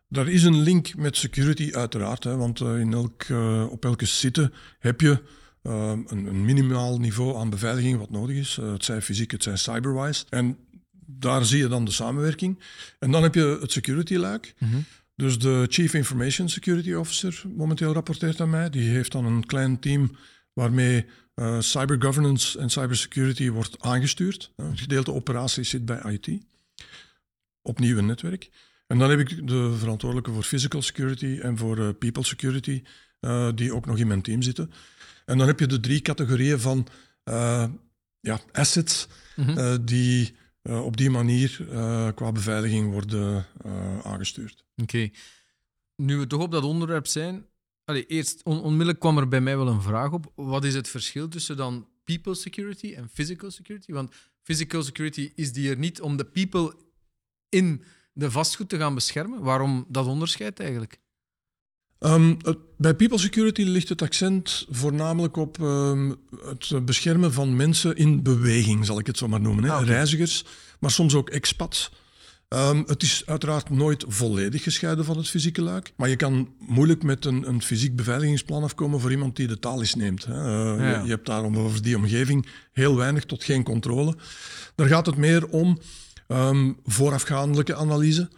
Daar 0.09 0.29
is 0.29 0.43
een 0.43 0.61
link 0.61 0.97
met 0.97 1.17
security 1.17 1.73
uiteraard, 1.73 2.25
hè, 2.25 2.37
want 2.37 2.61
uh, 2.61 2.79
in 2.79 2.93
elk, 2.93 3.25
uh, 3.29 3.71
op 3.71 3.85
elke 3.85 4.07
site 4.07 4.53
heb 4.79 5.01
je 5.01 5.23
uh, 5.63 5.91
een, 6.07 6.27
een, 6.27 6.45
minimaal 6.45 6.99
niveau 6.99 7.37
aan 7.37 7.51
beveiliging 7.51 7.99
wat 7.99 8.11
nodig 8.11 8.37
is. 8.37 8.57
het 8.57 8.85
zij 8.85 9.03
fysiek, 9.03 9.31
het 9.31 9.43
zij 9.43 9.57
cyberwise. 9.57 10.25
En 10.29 10.59
daar 11.07 11.45
zie 11.45 11.59
je 11.59 11.69
dan 11.69 11.85
de 11.85 11.91
samenwerking. 11.91 12.59
En 12.99 13.11
dan 13.11 13.23
heb 13.23 13.35
je 13.35 13.59
het 13.61 13.73
security-luik. 13.73 14.55
Mm 14.59 14.71
-hmm. 14.71 14.85
Dus 15.15 15.39
de 15.39 15.67
Chief 15.69 15.95
Information 15.95 16.49
Security 16.49 16.93
Officer 16.93 17.43
momenteel 17.57 17.93
rapporteert 17.93 18.41
aan 18.41 18.51
mij. 18.51 18.71
Die 18.71 18.89
heeft 18.89 19.13
dan 19.13 19.25
een 19.25 19.47
klein 19.47 19.79
team 19.79 20.17
waarmee 20.53 21.07
uh, 21.35 21.61
cybergovernance 21.61 22.59
en 22.59 22.71
cybersecurity 22.71 23.51
wordt 23.51 23.81
aangestuurd. 23.81 24.53
Het 24.57 24.81
gedeelte 24.81 25.13
operaties 25.13 25.69
zit 25.69 25.85
bij 25.85 26.01
IT. 26.13 26.43
Opnieuw 27.63 27.99
een 27.99 28.07
netwerk. 28.07 28.51
En 28.89 28.99
dan 28.99 29.11
heb 29.11 29.19
ik 29.19 29.47
de 29.47 29.75
verantwoordelijke 29.79 30.33
voor 30.33 30.43
physical 30.43 30.83
security 30.83 31.39
en 31.43 31.57
voor 31.57 31.79
uh, 31.79 31.89
people 31.99 32.25
security, 32.25 32.83
uh, 33.21 33.49
die 33.55 33.75
ook 33.75 33.87
nog 33.87 33.99
in 33.99 34.07
mijn 34.07 34.23
team 34.23 34.43
zitten. 34.43 34.71
En 35.25 35.39
dan 35.39 35.47
heb 35.47 35.61
je 35.61 35.67
de 35.67 35.81
drie 35.81 36.01
categorieën 36.01 36.61
van 36.61 36.87
uh, 37.25 37.65
ja, 38.21 38.41
assets, 38.53 39.07
mm 39.37 39.45
-hmm. 39.45 39.85
die 39.85 40.37
op 40.63 40.97
die 40.97 41.11
manier 41.11 41.67
qua 42.15 42.33
beveiliging 42.33 42.91
worden 42.91 43.47
aangestuurd. 44.03 44.65
Oké. 44.77 45.11
Nu 45.97 46.17
we 46.17 46.27
toch 46.27 46.43
op 46.43 46.51
dat 46.51 46.63
onderwerp 46.63 47.07
zijn, 47.07 47.47
Allee, 47.89 48.07
eerst 48.07 48.43
onmiddellijk 48.43 48.99
kwam 48.99 49.19
er 49.19 49.29
bij 49.29 49.41
mij 49.41 49.57
wel 49.57 49.69
een 49.69 49.83
vraag 49.83 50.13
op. 50.13 50.33
Wat 50.35 50.65
is 50.65 50.75
het 50.75 50.89
verschil 50.89 51.29
tussen 51.29 51.57
dan 51.57 51.89
people 52.05 52.35
security 52.35 52.95
en 52.95 53.09
physical 53.09 53.51
security? 53.51 53.93
Want 53.93 54.15
physical 54.43 54.83
security 54.83 55.33
is 55.35 55.53
die 55.53 55.71
er 55.71 55.79
niet 55.79 56.01
om 56.01 56.17
de 56.17 56.25
people 56.25 56.75
in 57.49 57.83
de 58.19 58.31
vastgoed 58.31 58.69
te 58.69 58.77
gaan 58.77 58.95
beschermen. 58.95 59.43
Waarom 59.43 59.85
dat 59.89 60.07
onderscheid 60.07 60.61
eigenlijk? 60.61 60.99
Um, 62.01 62.37
bij 62.77 62.95
people 62.95 63.19
security 63.19 63.63
ligt 63.63 63.89
het 63.89 64.03
accent 64.03 64.67
voornamelijk 64.71 65.37
op 65.37 65.59
um, 65.61 66.17
het 66.31 66.85
beschermen 66.85 67.33
van 67.33 67.57
mensen 67.57 67.97
in 67.97 68.23
beweging, 68.23 68.87
zal 68.87 68.99
ik 68.99 69.07
het 69.07 69.19
zo 69.19 69.29
maar 69.29 69.41
noemen. 69.41 69.65
Hè? 69.65 69.73
Ah, 69.73 69.87
Reizigers, 69.87 70.45
maar 70.81 70.91
soms 70.91 71.15
ook 71.15 71.31
expats. 71.31 71.91
Um, 72.49 72.85
het 72.87 73.03
is 73.03 73.23
uiteraard 73.27 73.71
nooit 73.71 74.05
volledig 74.09 74.63
gescheiden 74.63 75.05
van 75.05 75.17
het 75.17 75.29
fysieke 75.29 75.63
luik. 75.63 75.93
Maar 75.97 76.09
je 76.09 76.17
kan 76.17 76.55
moeilijk 76.59 77.03
met 77.03 77.25
een, 77.25 77.49
een 77.49 77.63
fysiek 77.63 77.97
beveiligingsplan 77.97 78.63
afkomen 78.63 79.01
voor 79.01 79.11
iemand 79.11 79.37
die 79.37 79.47
de 79.47 79.59
taal 79.59 79.81
eens 79.81 79.95
neemt. 79.95 80.25
Hè. 80.25 80.35
Uh, 80.35 81.01
je, 81.01 81.03
je, 81.05 81.11
hebt 81.11 81.27
daarom 81.27 81.57
over 81.57 81.83
die 81.83 81.97
omgeving 81.97 82.47
heel 82.73 82.97
weinig 82.97 83.25
tot 83.25 83.45
geen 83.45 83.63
controle. 83.63 84.17
Daar 84.75 84.87
gaat 84.87 85.07
het 85.07 85.17
meer 85.17 85.49
om 85.49 85.79
um, 86.29 86.77
voorafgaandelijke 86.85 87.75
analyse, 87.75 88.29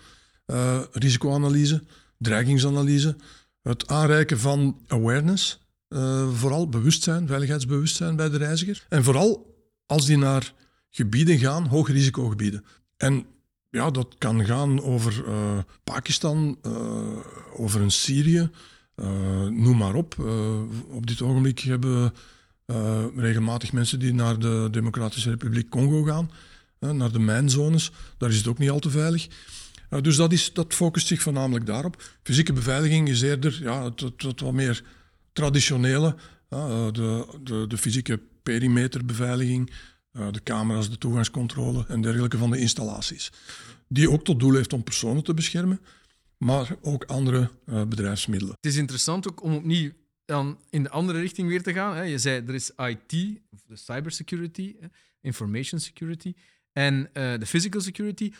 uh, 0.46 0.80
risicoanalyse, 0.92 1.82
dreigingsanalyse, 2.18 3.16
het 3.62 3.88
aanreiken 3.88 4.38
van 4.38 4.78
awareness, 4.86 5.60
uh, 5.88 6.28
vooral 6.32 6.68
bewustzijn, 6.68 7.26
veiligheidsbewustzijn 7.26 8.16
bij 8.16 8.28
de 8.28 8.36
reiziger. 8.36 8.86
En 8.88 9.04
vooral 9.04 9.56
als 9.86 10.06
die 10.06 10.18
naar 10.18 10.52
gebieden 10.90 11.38
gaan, 11.38 11.66
hoogrisicogebieden. 11.66 12.64
En 12.96 13.26
ja, 13.70 13.90
dat 13.90 14.14
kan 14.18 14.44
gaan 14.44 14.82
over 14.82 15.24
uh, 15.26 15.58
Pakistan, 15.84 16.58
over 17.56 17.80
een 17.80 17.90
Syrië, 17.90 18.50
noem 19.50 19.76
maar 19.76 19.94
op. 19.94 20.18
op 20.88 21.06
dit 21.06 21.22
ogenblik 21.22 21.58
hebben 21.58 22.12
we 22.66 23.12
regelmatig 23.16 23.72
mensen 23.72 23.98
die 23.98 24.14
naar 24.14 24.38
de 24.38 24.68
Democratische 24.70 25.30
Republiek 25.30 25.68
Congo 25.68 26.02
gaan, 26.02 26.30
naar 26.80 27.12
de 27.12 27.18
mijnzones. 27.18 27.90
Daar 28.18 28.30
is 28.30 28.36
het 28.36 28.46
ook 28.46 28.58
niet 28.58 28.70
al 28.70 28.78
te 28.78 28.90
veilig. 28.90 29.28
dus 30.00 30.16
dat, 30.16 30.32
is, 30.32 30.52
dat 30.52 30.74
focust 30.74 31.06
zich 31.06 31.22
voornamelijk 31.22 31.66
daarop. 31.66 32.02
Fysieke 32.22 32.52
beveiliging 32.52 33.08
is 33.08 33.22
eerder 33.22 33.58
ja, 33.62 33.84
het, 33.84 34.40
wat 34.40 34.52
meer 34.52 34.84
traditionele, 35.32 36.16
de, 36.48 37.26
de, 37.42 37.64
de 37.68 37.78
fysieke 37.78 38.20
perimeterbeveiliging, 38.42 39.70
uh, 40.12 40.26
de 40.30 40.42
camera's, 40.42 40.90
de 40.90 40.98
toegangscontrole 40.98 41.84
en 41.88 42.02
dergelijke 42.02 42.38
van 42.38 42.50
de 42.50 42.58
installaties. 42.58 43.32
Die 43.88 44.10
ook 44.10 44.24
tot 44.24 44.40
doel 44.40 44.54
heeft 44.54 44.72
om 44.72 44.82
personen 44.82 45.22
te 45.22 45.34
beschermen, 45.34 45.80
maar 46.36 46.76
ook 46.80 47.04
andere 47.04 47.50
bedrijfsmiddelen. 47.64 48.54
Het 48.60 48.72
is 48.72 48.76
interessant 48.76 49.28
ook 49.28 49.42
om 49.42 49.54
opnieuw 49.54 49.90
dan 50.24 50.58
in 50.70 50.82
de 50.82 50.90
andere 50.90 51.20
richting 51.20 51.48
weer 51.48 51.62
te 51.62 51.72
gaan. 51.72 52.08
Je 52.08 52.18
zei 52.18 52.42
er 52.46 52.54
is 52.54 52.70
IT, 52.76 53.10
de 53.66 53.76
cybersecurity, 53.76 54.76
information 55.20 55.80
security 55.80 56.34
en 56.72 56.94
uh, 56.94 57.08
de 57.12 57.46
physical 57.46 57.80
security. 57.80 58.32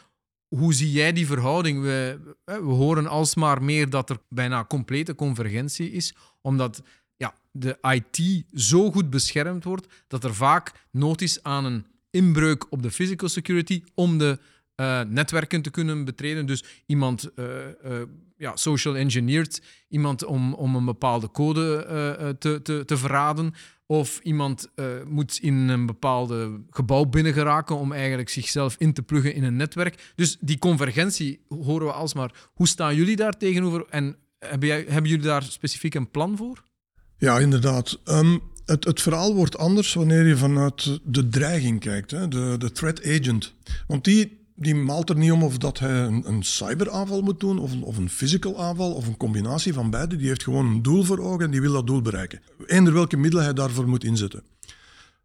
Hoe 0.49 0.75
zie 0.75 0.91
jij 0.91 1.13
die 1.13 1.27
verhouding? 1.27 1.83
We, 1.83 2.19
we 2.45 2.55
horen 2.55 3.07
alsmaar 3.07 3.63
meer 3.63 3.91
dat 3.91 4.11
er 4.11 4.19
bijna 4.29 4.65
complete 4.65 5.15
convergentie 5.15 5.91
is, 5.93 6.15
omdat 6.41 6.83
de 7.53 7.79
IT 7.81 8.45
zo 8.55 8.91
goed 8.91 9.11
beschermd 9.11 9.65
wordt 9.65 9.87
dat 10.07 10.25
er 10.25 10.35
vaak 10.35 10.73
nood 10.91 11.21
is 11.21 11.43
aan 11.43 11.65
een 11.65 11.87
inbreuk 12.11 12.73
op 12.73 12.83
de 12.83 12.91
physical 12.91 13.29
security 13.29 13.83
om 13.95 14.19
de 14.19 14.39
uh, 14.77 15.01
netwerken 15.01 15.63
te 15.63 15.71
kunnen 15.71 16.05
betreden. 16.05 16.47
Dus 16.47 16.65
iemand 16.87 17.31
ja, 18.37 18.57
social 18.57 18.97
engineert, 18.97 19.63
iemand 19.89 20.25
om, 20.25 20.55
om 20.55 20.75
een 20.75 20.85
bepaalde 20.85 21.31
code 21.31 22.37
te, 22.39 22.61
te, 22.63 22.85
te 22.85 22.97
verraden. 22.97 23.55
Of 23.91 24.21
iemand 24.23 24.69
moet 25.07 25.39
in 25.43 25.55
een 25.55 25.87
bepaald 25.87 26.35
gebouw 26.71 27.05
binnengeraken 27.05 27.77
om 27.77 27.93
eigenlijk 27.93 28.29
zichzelf 28.29 28.75
in 28.79 28.93
te 28.93 29.03
pluggen 29.03 29.35
in 29.35 29.45
een 29.45 29.57
netwerk. 29.57 30.13
Dus 30.15 30.37
die 30.41 30.59
convergentie 30.59 31.41
horen 31.49 31.87
we 31.87 31.93
alsmaar. 31.93 32.49
Hoe 32.55 32.69
staan 32.69 32.95
jullie 32.95 33.17
daar 33.17 33.39
tegenover 33.39 33.87
en 33.89 34.17
hebben, 34.39 34.69
jij, 34.69 34.85
hebben 34.89 35.11
jullie 35.11 35.27
daar 35.27 35.43
specifiek 35.43 35.95
een 35.95 36.11
plan 36.11 36.37
voor? 36.37 36.63
Ja, 37.19 37.39
inderdaad. 37.39 37.99
Ehm, 38.05 38.39
het, 38.65 38.85
het, 38.85 39.01
verhaal 39.01 39.35
wordt 39.35 39.59
anders 39.59 39.95
wanneer 39.95 40.27
je 40.27 40.37
vanuit 40.37 41.01
de 41.05 41.29
dreiging 41.29 41.81
kijkt, 41.81 42.11
hè? 42.11 42.29
De, 42.29 42.55
de 42.59 42.73
threat 42.73 43.05
agent. 43.05 43.55
Want 43.87 44.05
die, 44.05 44.40
die 44.61 44.75
maalt 44.75 45.09
er 45.09 45.17
niet 45.17 45.33
om 45.33 45.43
of 45.43 45.59
dat 45.59 45.79
hij 45.79 46.01
een, 46.01 46.23
een 46.27 46.43
cyberaanval 46.43 47.23
moet 47.23 47.41
doen, 47.41 47.59
of 47.59 47.73
een, 47.73 47.83
of 47.83 47.97
een 47.97 48.11
physical 48.11 48.63
aanval, 48.63 48.93
of 48.93 49.07
een 49.07 49.17
combinatie 49.17 49.73
van 49.73 49.91
beide. 49.91 50.17
Die 50.17 50.29
heeft 50.29 50.43
gewoon 50.43 50.67
een 50.67 50.83
doel 50.83 51.03
voor 51.03 51.19
ogen 51.19 51.45
en 51.45 51.51
die 51.51 51.61
wil 51.61 51.73
dat 51.73 51.87
doel 51.87 52.03
bereiken. 52.03 52.41
Eender 52.67 52.93
welke 52.93 53.17
middelen 53.17 53.45
hij 53.45 53.55
daarvoor 53.55 53.89
moet 53.89 54.05
inzetten. 54.05 54.43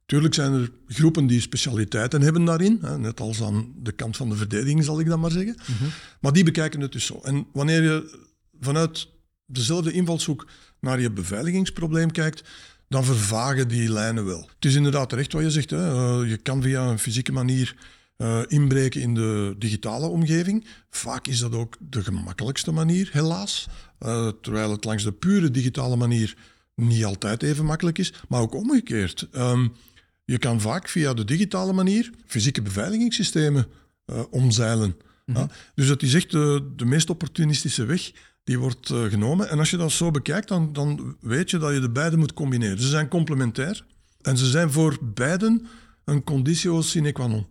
Tuurlijk 0.05 0.33
zijn 0.33 0.53
er 0.53 0.71
groepen 0.87 1.27
die 1.27 1.41
specialiteiten 1.41 2.21
hebben 2.21 2.45
daarin, 2.45 2.77
hè, 2.81 2.97
net 2.97 3.19
als 3.19 3.41
aan 3.43 3.73
de 3.77 3.91
kant 3.91 4.17
van 4.17 4.29
de 4.29 4.35
verdediging 4.35 4.83
zal 4.83 4.99
ik 4.99 5.07
dat 5.07 5.19
maar 5.19 5.31
zeggen. 5.31 5.55
Mhm. 5.59 5.89
Maar 6.19 6.33
die 6.33 6.43
bekijken 6.43 6.81
het 6.81 6.91
dus 6.91 7.05
zo. 7.05 7.19
En 7.23 7.47
wanneer 7.53 7.83
je 7.83 8.19
vanuit 8.59 9.07
dezelfde 9.45 9.91
invalshoek 9.91 10.47
naar 10.79 10.99
je 10.99 11.11
beveiligingsprobleem 11.11 12.11
kijkt, 12.11 12.43
dan 12.87 13.03
vervagen 13.03 13.67
die 13.67 13.91
lijnen 13.91 14.25
wel. 14.25 14.49
Het 14.55 14.65
is 14.65 14.75
inderdaad 14.75 15.09
terecht 15.09 15.33
wat 15.33 15.43
je 15.43 15.51
zegt. 15.51 15.69
Hè. 15.69 15.77
Eh, 15.77 16.29
je 16.29 16.37
kan 16.37 16.61
via 16.61 16.89
een 16.89 16.99
fysieke 16.99 17.31
manier 17.31 17.75
uh, 18.17 18.41
inbreken 18.47 19.01
in 19.01 19.13
de 19.13 19.55
digitale 19.57 20.07
omgeving. 20.07 20.65
Vaak 20.89 21.27
is 21.27 21.39
dat 21.39 21.53
ook 21.53 21.77
de 21.79 22.03
gemakkelijkste 22.03 22.71
manier, 22.71 23.09
helaas. 23.11 23.67
Uh, 23.99 24.31
terwijl 24.41 24.71
het 24.71 24.83
langs 24.83 25.03
de 25.03 25.11
pure 25.11 25.51
digitale 25.51 25.95
manier 25.95 26.37
niet 26.75 27.05
altijd 27.05 27.43
even 27.43 27.65
makkelijk 27.65 27.97
is, 27.97 28.13
maar 28.27 28.41
ook 28.41 28.53
omgekeerd. 28.53 29.27
Um, 29.31 29.73
je 30.25 30.37
kan 30.37 30.61
vaak 30.61 30.89
via 30.89 31.13
de 31.13 31.25
digitale 31.25 31.73
manier 31.73 32.11
fysieke 32.25 32.61
beveiligingssystemen 32.61 33.67
omzeilen. 34.29 34.95
Mm 35.25 35.35
-hmm. 35.35 35.49
Dus 35.75 35.87
dat 35.87 36.01
is 36.01 36.13
echt 36.13 36.31
de, 36.31 36.71
de 36.75 36.85
meest 36.85 37.09
opportunistische 37.09 37.85
weg 37.85 38.11
die 38.43 38.59
wordt 38.59 38.87
genomen. 38.87 39.49
En 39.49 39.59
als 39.59 39.69
je 39.69 39.77
dat 39.77 39.91
zo 39.91 40.11
bekijkt, 40.11 40.47
dan, 40.47 40.73
dan 40.73 41.17
weet 41.21 41.49
je 41.49 41.57
dat 41.57 41.73
je 41.73 41.79
de 41.79 41.89
beide 41.89 42.17
moet 42.17 42.33
combineren. 42.33 42.81
Ze 42.81 42.87
zijn 42.87 43.07
complementair 43.07 43.85
en 44.21 44.37
ze 44.37 44.45
zijn 44.45 44.71
voor 44.71 44.97
beiden 45.01 45.67
een 46.05 46.23
conditio 46.23 46.81
sine 46.81 47.11
qua 47.11 47.27
non. 47.27 47.47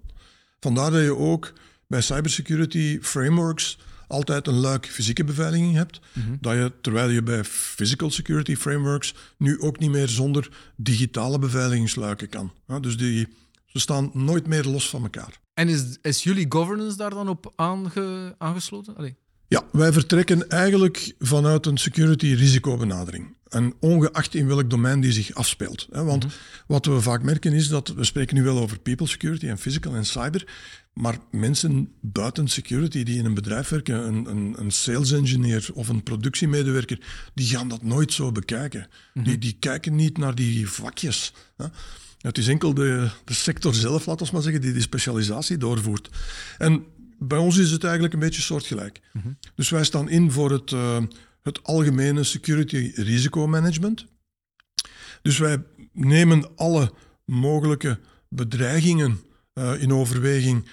Vandaar 0.64 0.90
dat 0.90 1.02
je 1.02 1.16
ook 1.16 1.52
bij 1.87 2.00
cybersecurity 2.00 2.99
frameworks 3.00 3.78
altijd 4.09 4.47
een 4.47 4.59
luik 4.59 4.87
fysieke 4.87 5.25
beveiliging 5.25 5.75
hebt. 5.75 6.00
Mhm. 6.12 6.37
dat 6.40 6.54
je, 6.54 6.73
terwijl 6.80 7.09
je 7.09 7.23
bij 7.23 7.44
physical 7.44 8.11
security 8.11 8.56
frameworks 8.56 9.14
nu 9.38 9.61
ook 9.61 9.78
niet 9.78 9.90
meer 9.90 10.09
zonder 10.09 10.49
digitale 10.76 11.38
beveiligingsluiken 11.38 12.28
kan. 12.28 12.52
Ja, 12.66 12.80
dus 12.80 12.97
die, 12.97 13.28
ze 13.66 13.78
staan 13.78 14.11
nooit 14.12 14.47
meer 14.47 14.64
los 14.64 14.88
van 14.88 15.02
elkaar. 15.02 15.40
En 15.54 15.68
is, 15.68 15.99
is 16.02 16.23
jullie 16.23 16.47
governance 16.49 16.97
daar 16.97 17.11
dan 17.11 17.28
op 17.28 17.52
aange, 17.56 18.35
aangesloten? 18.38 18.97
Allee. 18.97 19.16
Ja, 19.48 19.62
wij 19.72 19.92
vertrekken 19.92 20.48
eigenlijk 20.48 21.14
vanuit 21.18 21.66
een 21.66 21.78
security 21.78 22.26
risicobenadering. 22.34 23.36
En 23.48 23.74
ongeacht 23.80 24.34
in 24.34 24.46
welk 24.46 24.70
domein 24.70 25.00
die 25.00 25.12
zich 25.12 25.34
afspeelt. 25.34 25.86
Want 25.90 26.24
mhm. 26.24 26.34
wat 26.66 26.86
we 26.86 27.00
vaak 27.00 27.22
merken 27.22 27.52
is 27.52 27.68
dat 27.68 27.88
we 27.88 28.04
spreken 28.04 28.34
nu 28.34 28.42
wel 28.42 28.58
over 28.58 28.78
people 28.78 29.06
security 29.06 29.48
en 29.48 29.58
physical 29.58 29.94
en 29.94 30.06
cyber. 30.06 30.46
Maar 30.92 31.18
mensen 31.30 31.92
buiten 32.00 32.48
security 32.48 33.02
die 33.02 33.18
in 33.18 33.24
een 33.24 33.34
bedrijf 33.34 33.68
werken, 33.68 34.06
een, 34.06 34.30
een, 34.30 34.54
een 34.58 34.70
sales 34.70 35.12
engineer 35.12 35.68
of 35.74 35.88
een 35.88 36.02
productiemedewerker, 36.02 36.98
die 37.34 37.46
gaan 37.46 37.68
dat 37.68 37.82
nooit 37.82 38.12
zo 38.12 38.32
bekijken. 38.32 38.86
die, 39.14 39.22
mhm. 39.22 39.38
die 39.38 39.56
kijken 39.58 39.94
niet 39.94 40.18
naar 40.18 40.34
die 40.34 40.68
vakjes. 40.68 41.32
Hè. 41.56 41.66
Het 42.18 42.38
is 42.38 42.48
enkel 42.48 42.74
de, 42.74 43.08
de 43.24 43.34
sector 43.34 43.74
zelf, 43.74 44.06
laten 44.06 44.26
we 44.26 44.32
maar 44.32 44.42
zeggen, 44.42 44.60
die 44.60 44.72
die 44.72 44.82
specialisatie 44.82 45.56
doorvoert. 45.56 46.08
En 46.58 46.84
bij 47.26 47.38
ons 47.38 47.56
is 47.56 47.70
het 47.70 47.84
eigenlijk 47.84 48.14
een 48.14 48.20
beetje 48.20 48.42
soortgelijk. 48.42 49.00
Mm 49.12 49.38
Dus 49.54 49.70
wij 49.70 49.84
staan 49.84 50.08
in 50.08 50.30
voor 50.30 50.50
het, 50.50 50.70
uh, 50.70 51.02
het 51.42 51.62
algemene 51.62 52.24
security 52.24 52.92
risicomanagement. 52.94 54.06
Dus 55.22 55.38
wij 55.38 55.62
nemen 55.92 56.56
alle 56.56 56.92
mogelijke 57.24 57.98
bedreigingen 58.28 59.20
uh, 59.54 59.82
in 59.82 59.92
overweging 59.92 60.68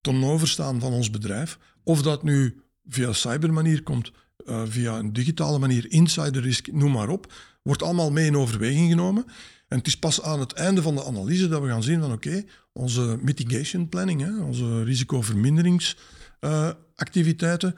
ten 0.00 0.24
overstaan 0.24 0.80
van 0.80 0.92
ons 0.92 1.10
bedrijf. 1.10 1.58
Of 1.84 2.02
dat 2.02 2.22
nu 2.22 2.62
via 2.88 3.12
cybermanier 3.12 3.82
komt, 3.82 4.12
uh, 4.44 4.62
via 4.66 4.98
een 4.98 5.12
digitale 5.12 5.58
manier, 5.58 5.90
insider 5.90 6.42
risk, 6.42 6.72
noem 6.72 6.92
maar 6.92 7.08
op, 7.08 7.32
wordt 7.62 7.82
allemaal 7.82 8.10
mee 8.10 8.26
in 8.26 8.36
overweging 8.36 8.90
genomen. 8.90 9.24
En 9.72 9.78
het 9.78 9.86
is 9.86 9.96
pas 9.96 10.22
aan 10.22 10.40
het 10.40 10.52
einde 10.52 10.82
van 10.82 10.94
de 10.94 11.04
analyse 11.04 11.48
dat 11.48 11.62
we 11.62 11.68
gaan 11.68 11.82
zien 11.82 12.00
van 12.00 12.12
oké, 12.12 12.44
onze 12.72 13.18
mitigation 13.22 13.88
planning, 13.88 14.20
hè, 14.20 14.42
onze 14.42 14.84
risicoverminderingsactiviteiten, 14.84 17.76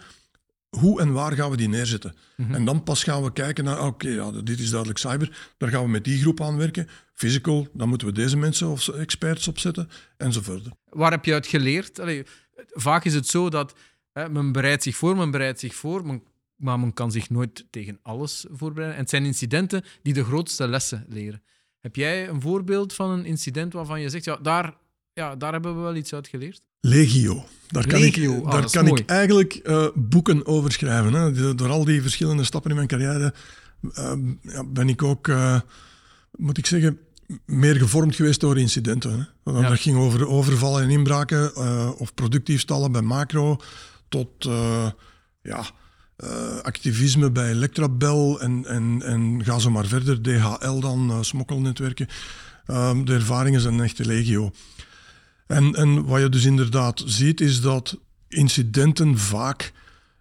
hoe 0.69 1.01
en 1.01 1.13
waar 1.13 1.33
gaan 1.33 1.51
we 1.51 1.57
die 1.57 1.69
neerzetten? 1.69 2.15
Mhm. 2.37 2.55
En 2.55 2.65
dan 2.65 2.83
pas 2.83 3.03
gaan 3.03 3.23
we 3.23 3.33
kijken 3.33 3.65
naar, 3.65 3.87
oké, 3.87 4.09
ja, 4.09 4.31
dit 4.31 4.61
is 4.61 4.71
duidelijk 4.71 4.99
cyber, 4.99 5.53
daar 5.57 5.69
gaan 5.69 5.83
we 5.83 5.89
met 5.89 6.05
die 6.05 6.21
groep 6.21 6.41
aan 6.41 6.57
werken. 6.57 6.89
Physical, 7.13 7.69
dan 7.73 7.89
moeten 7.89 8.07
we 8.07 8.13
deze 8.13 8.37
mensen 8.37 8.69
of 8.69 8.89
experts 8.89 9.49
opzetten, 9.49 9.89
enzovoort. 10.17 10.69
Waar 10.89 11.11
heb 11.11 11.25
je 11.25 11.33
uit 11.33 11.47
geleerd? 11.47 12.01
vaak 12.71 13.05
is 13.05 13.15
het 13.15 13.27
zo 13.27 13.49
dat 13.49 13.75
hè, 14.13 14.29
men 14.29 14.53
bereidt 14.53 14.83
zich 14.83 14.97
voor, 14.97 15.17
men 15.17 15.31
bereidt 15.31 15.61
zich 15.61 15.75
voor, 15.75 16.21
maar 16.57 16.81
men 16.81 16.93
kan 16.93 17.13
zich 17.13 17.31
nooit 17.31 17.67
tegen 17.71 17.99
alles 18.03 18.47
voorbereiden. 18.51 18.97
En 18.97 19.03
het 19.03 19.11
zijn 19.11 19.25
incidenten 19.25 19.85
die 20.03 20.15
de 20.15 20.25
grootste 20.25 20.69
lessen 20.69 21.07
leren. 21.09 21.43
Heb 21.85 21.97
jij 21.97 22.29
een 22.29 22.41
voorbeeld 22.41 22.93
van 22.93 23.11
een 23.11 23.25
incident 23.25 23.73
waarvan 23.73 24.01
je 24.01 24.09
zegt, 24.09 24.25
ja, 24.25 24.37
daar, 24.37 24.75
ja, 25.13 25.37
daar 25.37 25.53
hebben 25.53 25.77
we 25.77 25.81
wel 25.81 25.95
iets 25.95 26.15
uit 26.15 26.29
geleerd? 26.29 26.61
Legio. 26.81 27.45
Daar 27.69 27.87
kan 27.87 28.03
ik, 28.03 28.29
ah, 28.29 28.51
daar 28.51 28.71
kan 28.71 28.87
ik 28.87 29.03
eigenlijk 29.07 29.61
uh, 29.65 29.87
boeken 29.95 30.47
over 30.47 30.73
schrijven. 30.73 31.13
Hè. 31.13 31.55
Door 31.55 31.69
al 31.69 31.85
die 31.85 32.03
verschillende 32.03 32.45
stappen 32.45 32.71
in 32.71 32.77
mijn 32.77 32.89
carrière 32.89 33.35
uh, 33.81 34.13
ja, 34.43 34.65
ben 34.65 34.89
ik 34.89 35.03
ook, 35.03 35.27
uh, 35.27 35.61
moet 36.37 36.59
ik 36.59 36.67
zeggen, 36.67 36.99
meer 37.45 37.77
gevormd 37.77 38.15
geweest 38.15 38.41
door 38.41 38.59
incidenten. 38.59 39.29
Hè. 39.45 39.63
Dat 39.63 39.81
ging 39.81 39.97
over 39.97 40.29
overvallen 40.29 40.83
en 40.83 40.91
inbraken 40.91 41.57
of 41.99 42.15
productiefstallen 42.15 42.93
bij 42.93 43.03
macro 43.03 43.61
tot 44.09 44.45
ja, 45.43 45.65
activisme 46.63 47.31
bij 47.31 47.51
Electrabel 47.51 48.41
en, 48.41 48.65
en, 48.67 49.03
en 49.03 49.45
ga 49.45 49.59
zo 49.59 49.71
maar 49.71 49.87
verder, 49.87 50.23
DHL 50.23 50.79
dan, 50.79 51.25
smokkelnetwerken. 51.25 52.09
Ehm, 52.67 53.05
de 53.05 53.15
ervaringen 53.15 53.61
zijn 53.61 53.81
echt 53.81 53.99
legio. 53.99 54.53
En, 55.47 55.75
en 55.75 56.05
wat 56.05 56.21
je 56.21 56.29
dus 56.29 56.45
inderdaad 56.45 57.03
ziet, 57.07 57.41
is 57.41 57.61
dat 57.61 57.99
incidenten 58.29 59.19
vaak 59.19 59.73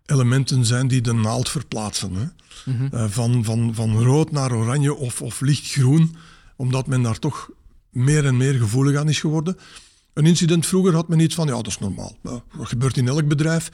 elementen 0.06 0.66
zijn 0.66 0.88
die 0.88 1.02
de 1.02 1.14
naald 1.14 1.50
verplaatsen. 1.50 2.14
Hè? 2.14 2.26
Mhm. 2.72 2.96
Eh, 2.96 3.06
van, 3.10 3.44
van, 3.44 3.72
van 3.74 4.04
rood 4.04 4.32
naar 4.32 4.52
oranje 4.52 4.96
of, 4.96 5.22
of 5.22 5.42
lichtgroen, 5.42 6.16
omdat 6.56 6.88
men 6.88 7.02
daar 7.02 7.20
toch 7.20 7.50
meer 7.90 8.26
en 8.26 8.38
meer 8.38 8.54
gevoelig 8.54 8.98
aan 8.98 9.10
is 9.10 9.20
geworden. 9.20 9.58
Een 10.14 10.26
incident 10.26 10.66
vroeger 10.66 10.94
had 10.94 11.08
men 11.08 11.20
iets 11.20 11.36
van, 11.36 11.48
ja, 11.48 11.54
dat 11.54 11.68
is 11.68 11.80
normaal. 11.80 12.18
dat 12.22 12.44
gebeurt 12.58 12.98
in 12.98 13.08
elk 13.08 13.28
bedrijf. 13.28 13.70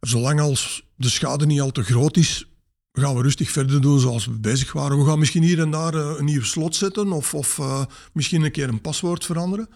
Zolang 0.00 0.40
als 0.40 0.86
de 0.96 1.08
schade 1.08 1.46
niet 1.46 1.60
al 1.60 1.70
te 1.70 1.82
groot 1.82 2.16
is, 2.16 2.48
gaan 2.92 3.14
we 3.14 3.22
rustig 3.22 3.50
verder 3.50 3.80
doen 3.80 4.00
zoals 4.00 4.26
we 4.26 4.38
bezig 4.38 4.72
waren. 4.72 4.98
We 4.98 5.04
gaan 5.04 5.18
misschien 5.18 5.42
hier 5.42 5.60
en 5.60 5.70
daar 5.70 5.94
eh, 5.94 6.14
een 6.16 6.24
nieuw 6.24 6.42
slot 6.42 6.76
zetten 6.76 7.12
of, 7.12 7.34
of 7.34 7.58
uh, 7.58 7.84
misschien 8.12 8.42
een 8.42 8.52
keer 8.52 8.68
een 8.68 8.80
paswoord 8.80 9.24
veranderen. 9.24 9.68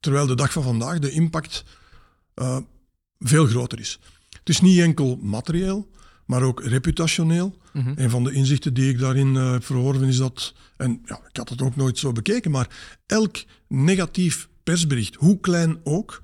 Terwijl 0.00 0.26
de 0.26 0.34
dag 0.34 0.52
van 0.52 0.62
vandaag 0.62 0.98
de 0.98 1.10
impact 1.10 1.64
uh, 2.34 2.58
veel 3.18 3.46
groter 3.46 3.78
is. 3.78 3.98
Het 4.38 4.48
is 4.48 4.60
niet 4.60 4.78
enkel 4.78 5.18
materieel, 5.22 5.90
maar 6.26 6.42
ook 6.42 6.62
reputationeel. 6.62 7.56
Mm 7.72 7.92
Een 7.96 8.10
van 8.10 8.24
de 8.24 8.32
inzichten 8.32 8.74
die 8.74 8.90
ik 8.90 8.98
daarin 8.98 9.34
uh, 9.34 9.52
heb 9.52 9.64
verworven 9.64 10.08
is 10.08 10.16
dat, 10.16 10.54
en 10.76 11.02
ja, 11.04 11.20
ik 11.28 11.36
had 11.36 11.48
het 11.48 11.62
ook 11.62 11.76
nooit 11.76 11.98
zo 11.98 12.12
bekeken, 12.12 12.50
maar 12.50 12.68
elk 13.06 13.44
negatief 13.68 14.48
persbericht, 14.62 15.14
hoe 15.14 15.40
klein 15.40 15.80
ook, 15.84 16.22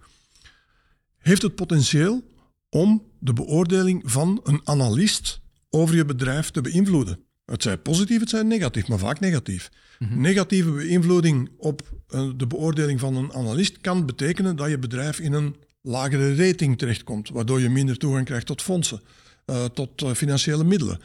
heeft 1.19 1.43
het 1.43 1.55
potentieel 1.55 2.23
om 2.71 3.03
de 3.19 3.33
beoordeling 3.33 4.03
van 4.05 4.41
een 4.45 4.61
analist 4.65 5.41
over 5.71 5.97
je 5.97 6.05
bedrijf 6.05 6.51
te 6.51 6.61
beïnvloeden. 6.61 7.25
Het 7.45 7.63
zij 7.63 7.79
positief, 7.79 8.21
het 8.21 8.29
zij 8.29 8.43
negatief, 8.43 8.89
maar 8.89 8.99
vaak 8.99 9.21
negatief. 9.21 9.71
Mhm. 9.99 10.21
Negatieve 10.21 10.71
beïnvloeding 10.71 11.51
op 11.57 11.83
eh, 12.09 12.31
de 12.37 12.47
beoordeling 12.47 13.01
van 13.01 13.17
een 13.17 13.33
analist 13.33 13.81
kan 13.81 14.07
betekenen 14.07 14.57
dat 14.57 14.71
je 14.71 14.79
bedrijf 14.79 15.19
in 15.19 15.33
een 15.33 15.57
lagere 15.83 16.35
rating 16.35 16.79
terechtkomt, 16.79 17.29
waardoor 17.29 17.61
je 17.61 17.69
minder 17.69 17.97
toegang 17.97 18.25
krijgt 18.25 18.47
tot 18.47 18.63
fondsen, 18.63 19.01
uh, 19.47 19.65
tot 19.65 20.03
uh, 20.03 20.13
financiële 20.13 20.65
middelen, 20.65 21.01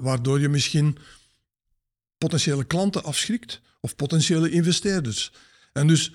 waardoor 0.00 0.40
je 0.40 0.48
misschien 0.48 0.96
potentiële 2.18 2.64
klanten 2.64 3.04
afschrikt 3.04 3.60
of 3.80 3.96
potentiële 3.96 4.50
investeerders. 4.50 5.32
En 5.72 5.86
dus 5.86 6.12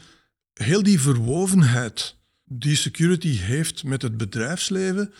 heel 0.63 0.83
die 0.83 0.99
verwovenheid 0.99 2.15
die 2.43 2.75
security 2.75 3.37
heeft 3.37 3.83
met 3.83 4.01
het 4.01 4.17
bedrijfsleven, 4.17 5.13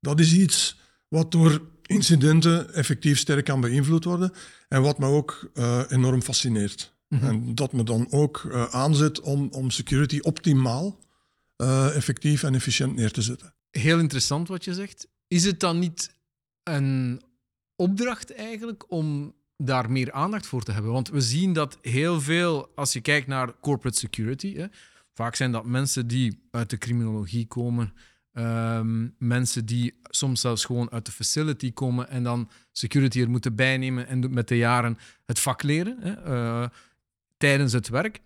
dat 0.00 0.20
is 0.20 0.32
iets 0.32 0.80
wat 1.08 1.32
door 1.32 1.60
incidenten 1.82 2.74
effectief 2.74 3.18
sterk 3.18 3.44
kan 3.44 3.60
beïnvloed 3.60 4.04
worden. 4.04 4.32
En 4.68 4.82
wat 4.82 4.98
me 4.98 5.06
ook 5.06 5.50
uh, 5.54 5.82
enorm 5.88 6.22
fascineert. 6.22 6.94
Mhm. 7.08 7.24
En 7.24 7.54
dat 7.54 7.72
me 7.72 7.82
dan 7.82 8.06
ook 8.10 8.42
uh, 8.46 8.64
aanzet 8.64 9.20
om, 9.20 9.48
om 9.50 9.70
security 9.70 10.18
optimaal, 10.20 10.98
uh, 11.56 11.96
effectief 11.96 12.42
en 12.42 12.54
efficiënt 12.54 12.94
neer 12.94 13.10
te 13.10 13.22
zetten. 13.22 13.54
Heel 13.70 13.98
interessant 13.98 14.48
wat 14.48 14.64
je 14.64 14.74
zegt. 14.74 15.08
Is 15.28 15.44
het 15.44 15.60
dan 15.60 15.78
niet 15.78 16.14
een 16.62 17.22
opdracht 17.76 18.34
eigenlijk 18.34 18.92
om 18.92 19.34
daar 19.64 19.90
meer 19.90 20.12
aandacht 20.12 20.46
voor 20.46 20.62
te 20.62 20.72
hebben? 20.72 20.92
Want 20.92 21.08
we 21.08 21.20
zien 21.20 21.52
dat 21.52 21.78
heel 21.82 22.20
veel, 22.20 22.70
als 22.74 22.92
je 22.92 23.00
kijkt 23.00 23.26
naar 23.26 23.60
corporate 23.60 23.98
security, 23.98 24.54
hè, 24.56 24.66
vaak 25.14 25.34
zijn 25.34 25.52
dat 25.52 25.64
mensen 25.64 26.06
die 26.06 26.42
uit 26.50 26.70
de 26.70 26.78
criminologie 26.78 27.46
komen, 27.46 27.92
Ehm, 28.32 29.08
mensen 29.18 29.66
die 29.66 29.94
soms 30.02 30.40
zelfs 30.40 30.64
gewoon 30.64 30.90
uit 30.90 31.06
de 31.06 31.12
facility 31.12 31.72
komen 31.72 32.08
en 32.08 32.22
dan 32.22 32.48
security 32.72 33.20
er 33.20 33.30
moeten 33.30 33.54
bijnemen 33.54 34.06
en 34.06 34.32
met 34.32 34.48
de 34.48 34.56
jaren 34.56 34.98
het 35.26 35.38
vak 35.38 35.62
leren 35.62 35.96
hè, 36.00 36.26
uh, 36.26 36.68
tijdens 37.36 37.72
het 37.72 37.88
werk. 37.88 38.20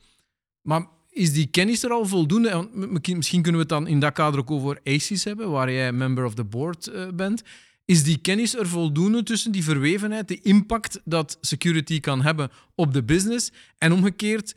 Maar 0.63 0.87
is 1.11 1.33
die 1.33 1.47
kennis 1.47 1.83
er 1.83 1.91
al 1.91 2.07
voldoende? 2.07 2.69
Misschien 3.15 3.43
kunnen 3.43 3.61
we 3.61 3.67
het 3.67 3.69
dan 3.69 3.87
in 3.87 4.01
dat 4.01 4.13
kader 4.13 4.41
ook 4.41 4.51
over 4.51 4.81
ACES 4.85 5.25
hebben, 5.25 5.51
waar 5.51 5.73
jij 5.73 5.93
member 5.93 6.25
of 6.25 6.35
the 6.35 6.45
board 6.45 6.89
uh, 6.89 7.09
bent. 7.15 7.43
Is 7.87 8.05
die 8.05 8.19
kennis 8.19 8.57
er 8.57 8.69
voldoende 8.69 9.23
tussen 9.23 9.53
die 9.53 9.65
verwevenheid, 9.65 10.29
de 10.29 10.41
impact 10.41 11.01
dat 11.05 11.39
security 11.41 12.01
kan 12.01 12.23
hebben 12.23 12.51
op 12.75 12.93
de 12.93 13.05
business 13.05 13.51
en 13.79 13.93
omgekeerd? 13.93 14.55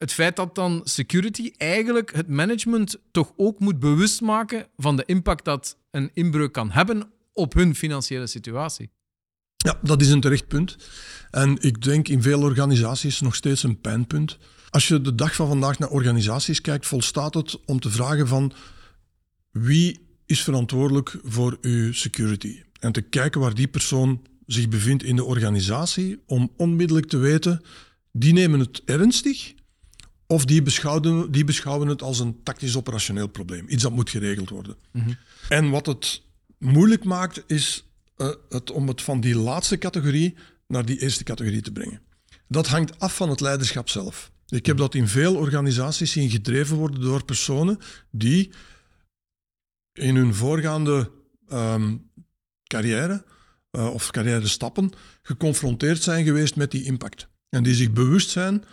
het 0.00 0.12
feit 0.12 0.36
dat 0.36 0.54
dan 0.54 0.80
security 0.84 1.52
eigenlijk 1.56 2.12
het 2.12 2.28
management 2.28 2.96
toch 3.10 3.32
ook 3.36 3.58
moet 3.58 3.78
bewust 3.78 4.20
maken 4.20 4.66
van 4.76 4.96
de 4.96 5.02
impact 5.06 5.44
dat 5.44 5.76
een 5.90 6.10
inbreuk 6.14 6.52
kan 6.52 6.70
hebben 6.70 7.10
op 7.32 7.54
hun 7.54 7.74
financiële 7.74 8.26
situatie. 8.26 8.90
Ja, 9.56 9.78
dat 9.82 10.00
is 10.00 10.10
een 10.10 10.20
terecht 10.20 10.48
punt. 10.48 10.76
En 11.30 11.56
ik 11.60 11.82
denk 11.82 12.08
in 12.08 12.22
veel 12.22 12.42
organisaties 12.42 13.20
nog 13.20 13.34
steeds 13.34 13.62
een 13.62 13.80
pijnpunt. 13.80 14.38
Als 14.70 14.88
je 14.88 15.00
de 15.00 15.14
dag 15.14 15.34
van 15.34 15.48
vandaag 15.48 15.78
naar 15.78 15.90
organisaties 15.90 16.60
kijkt, 16.60 16.86
volstaat 16.86 17.34
het 17.34 17.64
om 17.64 17.80
te 17.80 17.90
vragen 17.90 18.28
van 18.28 18.52
wie 19.50 20.00
is 20.26 20.42
verantwoordelijk 20.42 21.16
voor 21.24 21.58
uw 21.60 21.92
security? 21.92 22.62
En 22.80 22.92
te 22.92 23.00
kijken 23.00 23.40
waar 23.40 23.54
die 23.54 23.68
persoon 23.68 24.22
zich 24.46 24.68
bevindt 24.68 25.02
in 25.02 25.16
de 25.16 25.24
organisatie, 25.24 26.22
om 26.26 26.52
onmiddellijk 26.56 27.06
te 27.06 27.16
weten, 27.16 27.62
die 28.12 28.32
nemen 28.32 28.60
het 28.60 28.82
ernstig 28.84 29.54
of 30.26 30.44
die 30.44 30.62
beschouwen, 30.62 31.32
die 31.32 31.44
beschouwen 31.44 31.88
het 31.88 32.02
als 32.02 32.18
een 32.18 32.42
tactisch-operationeel 32.42 33.28
probleem. 33.28 33.64
Iets 33.68 33.82
dat 33.82 33.92
moet 33.92 34.10
geregeld 34.10 34.48
worden. 34.48 34.76
Mhm. 34.92 35.10
En 35.48 35.70
wat 35.70 35.86
het 35.86 36.22
moeilijk 36.58 37.04
maakt, 37.04 37.42
is 37.46 37.84
uh, 38.16 38.28
het, 38.48 38.70
om 38.70 38.88
het 38.88 39.02
van 39.02 39.20
die 39.20 39.36
laatste 39.36 39.78
categorie 39.78 40.34
naar 40.66 40.84
die 40.84 41.00
eerste 41.00 41.24
categorie 41.24 41.60
te 41.60 41.72
brengen. 41.72 42.00
Dat 42.48 42.66
hangt 42.66 42.98
af 42.98 43.16
van 43.16 43.30
het 43.30 43.40
leiderschap 43.40 43.88
zelf. 43.88 44.30
Ik 44.48 44.66
heb 44.66 44.76
dat 44.76 44.94
in 44.94 45.08
veel 45.08 45.36
organisaties 45.36 46.12
zien 46.12 46.30
gedreven 46.30 46.76
worden 46.76 47.00
door 47.00 47.24
personen 47.24 47.78
die 48.10 48.50
in 49.92 50.16
hun 50.16 50.34
voorgaande 50.34 51.10
um, 51.52 52.09
carrière 52.70 53.24
uh, 53.72 53.94
of 53.94 54.10
carrière 54.10 54.48
stappen 54.48 54.92
geconfronteerd 55.22 56.02
zijn 56.02 56.24
geweest 56.24 56.56
met 56.56 56.70
die 56.70 56.84
impact. 56.84 57.28
En 57.48 57.62
die 57.62 57.74
zich 57.74 57.92
bewust 57.92 58.30
zijn 58.30 58.64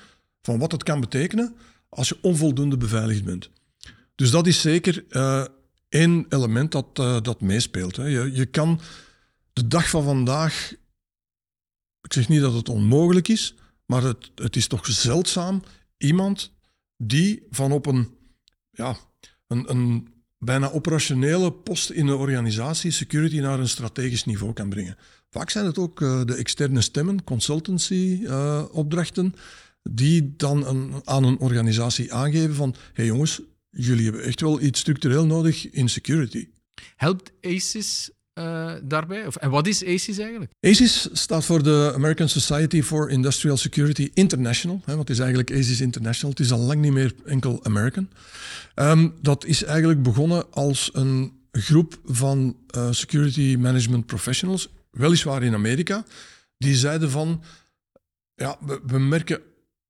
van 0.41 0.59
wat 0.59 0.71
het 0.71 0.83
kan 0.83 0.99
betekenen 0.99 1.55
als 1.89 2.09
je 2.09 2.17
onvoldoende 2.21 2.77
beveiligd 2.77 3.23
bent. 3.23 3.49
Dus 4.15 4.31
dat 4.31 4.47
is 4.47 4.61
zeker 4.61 5.05
uh, 5.09 5.45
één 5.89 6.25
element 6.29 6.71
dat, 6.71 6.99
uh, 6.99 7.21
dat 7.21 7.41
meespeelt. 7.41 7.95
Hè. 7.95 8.05
Je, 8.05 8.31
je 8.31 8.45
kan 8.45 8.79
de 9.53 9.67
dag 9.67 9.89
van 9.89 10.03
vandaag, 10.03 10.73
ik 12.01 12.13
zeg 12.13 12.27
niet 12.27 12.41
dat 12.41 12.53
het 12.53 12.69
onmogelijk 12.69 13.27
is, 13.27 13.55
maar 13.85 14.03
het, 14.03 14.31
het 14.35 14.55
is 14.55 14.67
toch 14.67 14.85
zeldzaam 14.85 15.63
iemand 15.97 16.53
die 16.97 17.47
van 17.49 17.71
op 17.71 17.85
een, 17.85 18.17
ja, 18.71 18.97
een, 19.47 19.69
een 19.69 20.16
bijna 20.37 20.71
operationele 20.71 21.51
post 21.51 21.89
in 21.89 22.05
de 22.05 22.15
organisatie 22.15 22.91
security 22.91 23.39
naar 23.39 23.59
een 23.59 23.69
strategisch 23.69 24.25
niveau 24.25 24.53
kan 24.53 24.69
brengen. 24.69 24.97
Vaak 25.29 25.49
zijn 25.49 25.65
het 25.65 25.77
ook 25.77 26.01
uh, 26.01 26.21
de 26.25 26.35
externe 26.35 26.81
stemmen, 26.81 27.23
consultancy-opdrachten, 27.23 29.33
die 29.89 30.33
dan 30.35 30.65
aan 31.05 31.23
een 31.23 31.39
organisatie 31.39 32.13
aangeven 32.13 32.55
van 32.55 32.75
hey 32.93 33.05
jongens, 33.05 33.41
jullie 33.69 34.03
hebben 34.03 34.23
echt 34.23 34.41
wel 34.41 34.61
iets 34.61 34.79
structureel 34.79 35.25
nodig 35.25 35.69
in 35.69 35.89
security. 35.89 36.47
Helpt 36.95 37.31
ACES 37.41 38.11
uh, 38.37 38.71
daarbij? 38.83 39.27
Of, 39.27 39.35
en 39.35 39.49
wat 39.49 39.67
is 39.67 39.85
ACES 39.85 40.17
eigenlijk? 40.17 40.51
ACES 40.61 41.09
staat 41.11 41.45
voor 41.45 41.63
de 41.63 41.91
American 41.95 42.29
Society 42.29 42.81
for 42.81 43.09
Industrial 43.09 43.57
Security 43.57 44.09
International. 44.13 44.81
Hè, 44.85 44.95
wat 44.95 45.09
is 45.09 45.19
eigenlijk 45.19 45.51
ACES 45.51 45.81
International? 45.81 46.31
Het 46.31 46.39
is 46.39 46.51
al 46.51 46.59
lang 46.59 46.81
niet 46.81 46.91
meer 46.91 47.13
enkel 47.25 47.59
American. 47.63 48.09
Um, 48.75 49.13
dat 49.21 49.45
is 49.45 49.63
eigenlijk 49.63 50.03
begonnen 50.03 50.51
als 50.51 50.89
een 50.93 51.31
groep 51.51 51.99
van 52.05 52.57
uh, 52.75 52.91
security 52.91 53.55
management 53.59 54.05
professionals, 54.05 54.69
weliswaar 54.91 55.43
in 55.43 55.53
Amerika, 55.53 56.05
die 56.57 56.75
zeiden 56.75 57.11
van, 57.11 57.43
ja, 58.35 58.57
we, 58.65 58.81
we 58.85 58.99
merken 58.99 59.41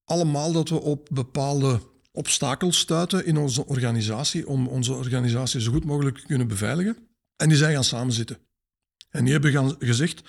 allemaal 0.05 0.51
dat 0.51 0.69
we 0.69 0.81
op 0.81 1.07
bepaalde 1.11 1.79
obstakels 2.11 2.79
stuiten 2.79 3.25
in 3.25 3.37
onze 3.37 3.65
organisatie 3.65 4.47
om 4.47 4.67
onze 4.67 4.93
organisatie 4.93 5.61
zo 5.61 5.71
goed 5.71 5.85
mogelijk 5.85 6.17
te 6.17 6.25
kunnen 6.25 6.47
beveiligen. 6.47 6.97
En 7.37 7.49
die 7.49 7.57
zijn 7.57 7.73
gaan 7.73 7.83
samenzitten. 7.83 8.37
En 9.09 9.23
die 9.23 9.33
hebben 9.33 9.51
gaan 9.51 9.75
gezegd, 9.79 10.21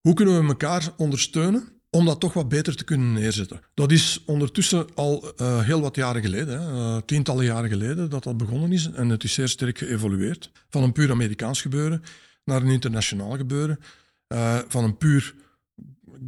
hoe 0.00 0.14
kunnen 0.14 0.40
we 0.40 0.48
elkaar 0.48 0.92
ondersteunen 0.96 1.68
om 1.90 2.04
dat 2.04 2.20
toch 2.20 2.32
wat 2.32 2.48
beter 2.48 2.76
te 2.76 2.84
kunnen 2.84 3.12
neerzetten? 3.12 3.60
Dat 3.74 3.92
is 3.92 4.22
ondertussen 4.26 4.86
al 4.94 5.32
uh, 5.40 5.60
heel 5.60 5.80
wat 5.80 5.96
jaren 5.96 6.22
geleden, 6.22 6.60
hè, 6.60 6.72
uh, 6.72 6.96
tientallen 7.06 7.44
jaren 7.44 7.68
geleden, 7.68 8.10
dat 8.10 8.24
dat 8.24 8.36
begonnen 8.36 8.72
is. 8.72 8.90
En 8.90 9.08
het 9.08 9.24
is 9.24 9.32
zeer 9.32 9.48
sterk 9.48 9.78
geëvolueerd. 9.78 10.50
Van 10.70 10.82
een 10.82 10.92
puur 10.92 11.10
Amerikaans 11.10 11.62
gebeuren 11.62 12.02
naar 12.44 12.62
een 12.62 12.70
internationaal 12.70 13.36
gebeuren. 13.36 13.78
Uh, 14.28 14.58
van 14.68 14.84
een 14.84 14.96
puur 14.96 15.34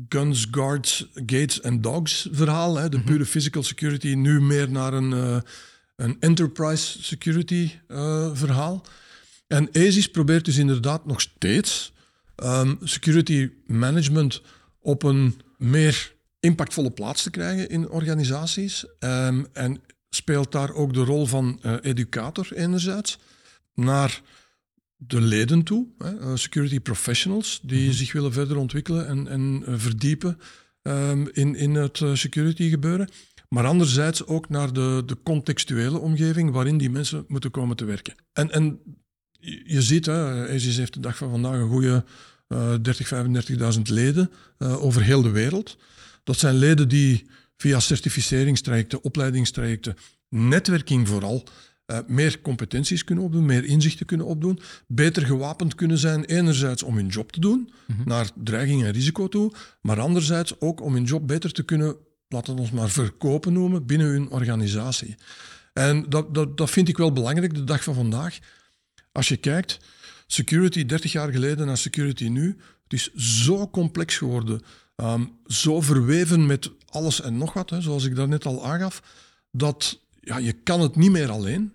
guns, 0.08 0.46
guards, 0.50 1.08
gates 1.14 1.60
en 1.60 1.80
dogs 1.80 2.28
verhaal. 2.32 2.76
Hè, 2.76 2.88
de 2.88 2.96
mhm. 2.96 3.06
pure 3.06 3.26
physical 3.26 3.62
security, 3.62 4.14
nu 4.14 4.40
meer 4.40 4.70
naar 4.70 4.92
een, 4.92 5.42
een 5.96 6.16
enterprise 6.20 7.02
security 7.02 7.70
verhaal. 8.32 8.84
En 9.48 9.68
ASIS 9.72 10.10
probeert 10.10 10.44
dus 10.44 10.56
inderdaad 10.56 11.06
nog 11.06 11.20
steeds 11.20 11.92
um, 12.36 12.78
security 12.82 13.50
management 13.66 14.42
op 14.80 15.02
een 15.02 15.40
meer 15.56 16.14
impactvolle 16.40 16.90
plaats 16.90 17.22
te 17.22 17.30
krijgen 17.30 17.68
in 17.68 17.88
organisaties. 17.88 18.84
Um, 19.00 19.46
en 19.52 19.80
speelt 20.10 20.52
daar 20.52 20.72
ook 20.72 20.94
de 20.94 21.04
rol 21.04 21.26
van 21.26 21.60
uh, 21.62 21.74
educator 21.82 22.52
enerzijds 22.52 23.18
naar 23.74 24.22
de 24.96 25.20
leden 25.20 25.62
toe, 25.62 25.86
hè, 25.98 26.18
eh, 26.18 26.34
security 26.34 26.80
professionals, 26.80 27.60
die 27.62 27.88
mhm. 27.88 27.96
zich 27.96 28.12
willen 28.12 28.32
verder 28.32 28.56
ontwikkelen 28.56 29.06
en, 29.06 29.28
en 29.28 29.62
uh, 29.68 29.74
verdiepen 29.76 30.38
um, 30.82 31.28
in, 31.32 31.54
in 31.54 31.74
het 31.74 32.02
security 32.12 32.68
gebeuren. 32.68 33.08
Maar 33.48 33.66
anderzijds 33.66 34.26
ook 34.26 34.48
naar 34.48 34.72
de, 34.72 35.02
de 35.06 35.16
contextuele 35.22 35.98
omgeving 35.98 36.50
waarin 36.50 36.78
die 36.78 36.90
mensen 36.90 37.24
moeten 37.28 37.50
komen 37.50 37.76
te 37.76 37.84
werken. 37.84 38.14
En, 38.32 38.50
en 38.50 38.80
je 39.64 39.82
ziet, 39.82 40.06
hè, 40.06 40.48
ASIS 40.54 40.76
heeft 40.76 40.94
de 40.94 41.00
dag 41.00 41.16
van 41.16 41.30
vandaag 41.30 41.54
een 41.54 41.68
goede 41.68 42.04
uh, 42.48 42.74
30, 42.82 43.12
35.000 43.76 43.80
leden 43.82 44.30
over 44.58 45.02
heel 45.02 45.22
de 45.22 45.30
wereld. 45.30 45.76
Dat 46.24 46.38
zijn 46.38 46.54
leden 46.54 46.88
die 46.88 47.26
via 47.56 47.80
certificeringstrajecten, 47.80 49.02
opleidingstrajecten, 49.02 49.96
netwerking 50.28 51.08
vooral, 51.08 51.44
uh, 51.86 51.98
meer 52.06 52.40
competenties 52.40 53.04
kunnen 53.04 53.24
opdoen, 53.24 53.46
meer 53.46 53.64
inzichten 53.64 54.06
kunnen 54.06 54.26
opdoen, 54.26 54.60
beter 54.86 55.26
gewapend 55.26 55.74
kunnen 55.74 55.98
zijn, 55.98 56.24
enerzijds 56.24 56.82
om 56.82 56.96
hun 56.96 57.06
job 57.06 57.32
te 57.32 57.40
doen, 57.40 57.70
mhm. 57.86 58.08
naar 58.08 58.30
dreiging 58.44 58.84
en 58.84 58.92
risico 58.92 59.28
toe, 59.28 59.52
maar 59.80 60.00
anderzijds 60.00 60.60
ook 60.60 60.80
om 60.80 60.92
hun 60.92 61.04
job 61.04 61.26
beter 61.26 61.52
te 61.52 61.62
kunnen, 61.62 61.96
laten 62.28 62.54
we 62.54 62.60
ons 62.60 62.70
maar 62.70 62.90
verkopen 62.90 63.52
noemen, 63.52 63.86
binnen 63.86 64.06
hun 64.06 64.30
organisatie. 64.30 65.14
En 65.72 66.04
dat, 66.08 66.34
dat, 66.34 66.56
dat 66.56 66.70
vind 66.70 66.88
ik 66.88 66.96
wel 66.96 67.12
belangrijk 67.12 67.54
de 67.54 67.64
dag 67.64 67.82
van 67.82 67.94
vandaag. 67.94 68.38
Als 69.18 69.28
je 69.28 69.36
kijkt, 69.36 69.78
security 70.26 70.84
30 70.84 71.12
jaar 71.12 71.32
geleden 71.32 71.66
naar 71.66 71.76
security 71.78 72.28
nu, 72.28 72.56
het 72.82 72.92
is 72.92 73.14
zo 73.14 73.68
complex 73.68 74.16
geworden, 74.16 74.62
um, 74.96 75.32
zo 75.46 75.80
verweven 75.80 76.46
met 76.46 76.70
alles 76.86 77.20
en 77.20 77.38
nog 77.38 77.52
wat, 77.52 77.70
hè, 77.70 77.80
zoals 77.80 78.04
ik 78.04 78.16
daarnet 78.16 78.46
al 78.46 78.66
aangaf, 78.66 79.02
dat 79.50 80.00
ja, 80.20 80.38
je 80.38 80.52
kan 80.52 80.80
het 80.80 80.96
niet 80.96 81.10
meer 81.10 81.30
alleen. 81.30 81.72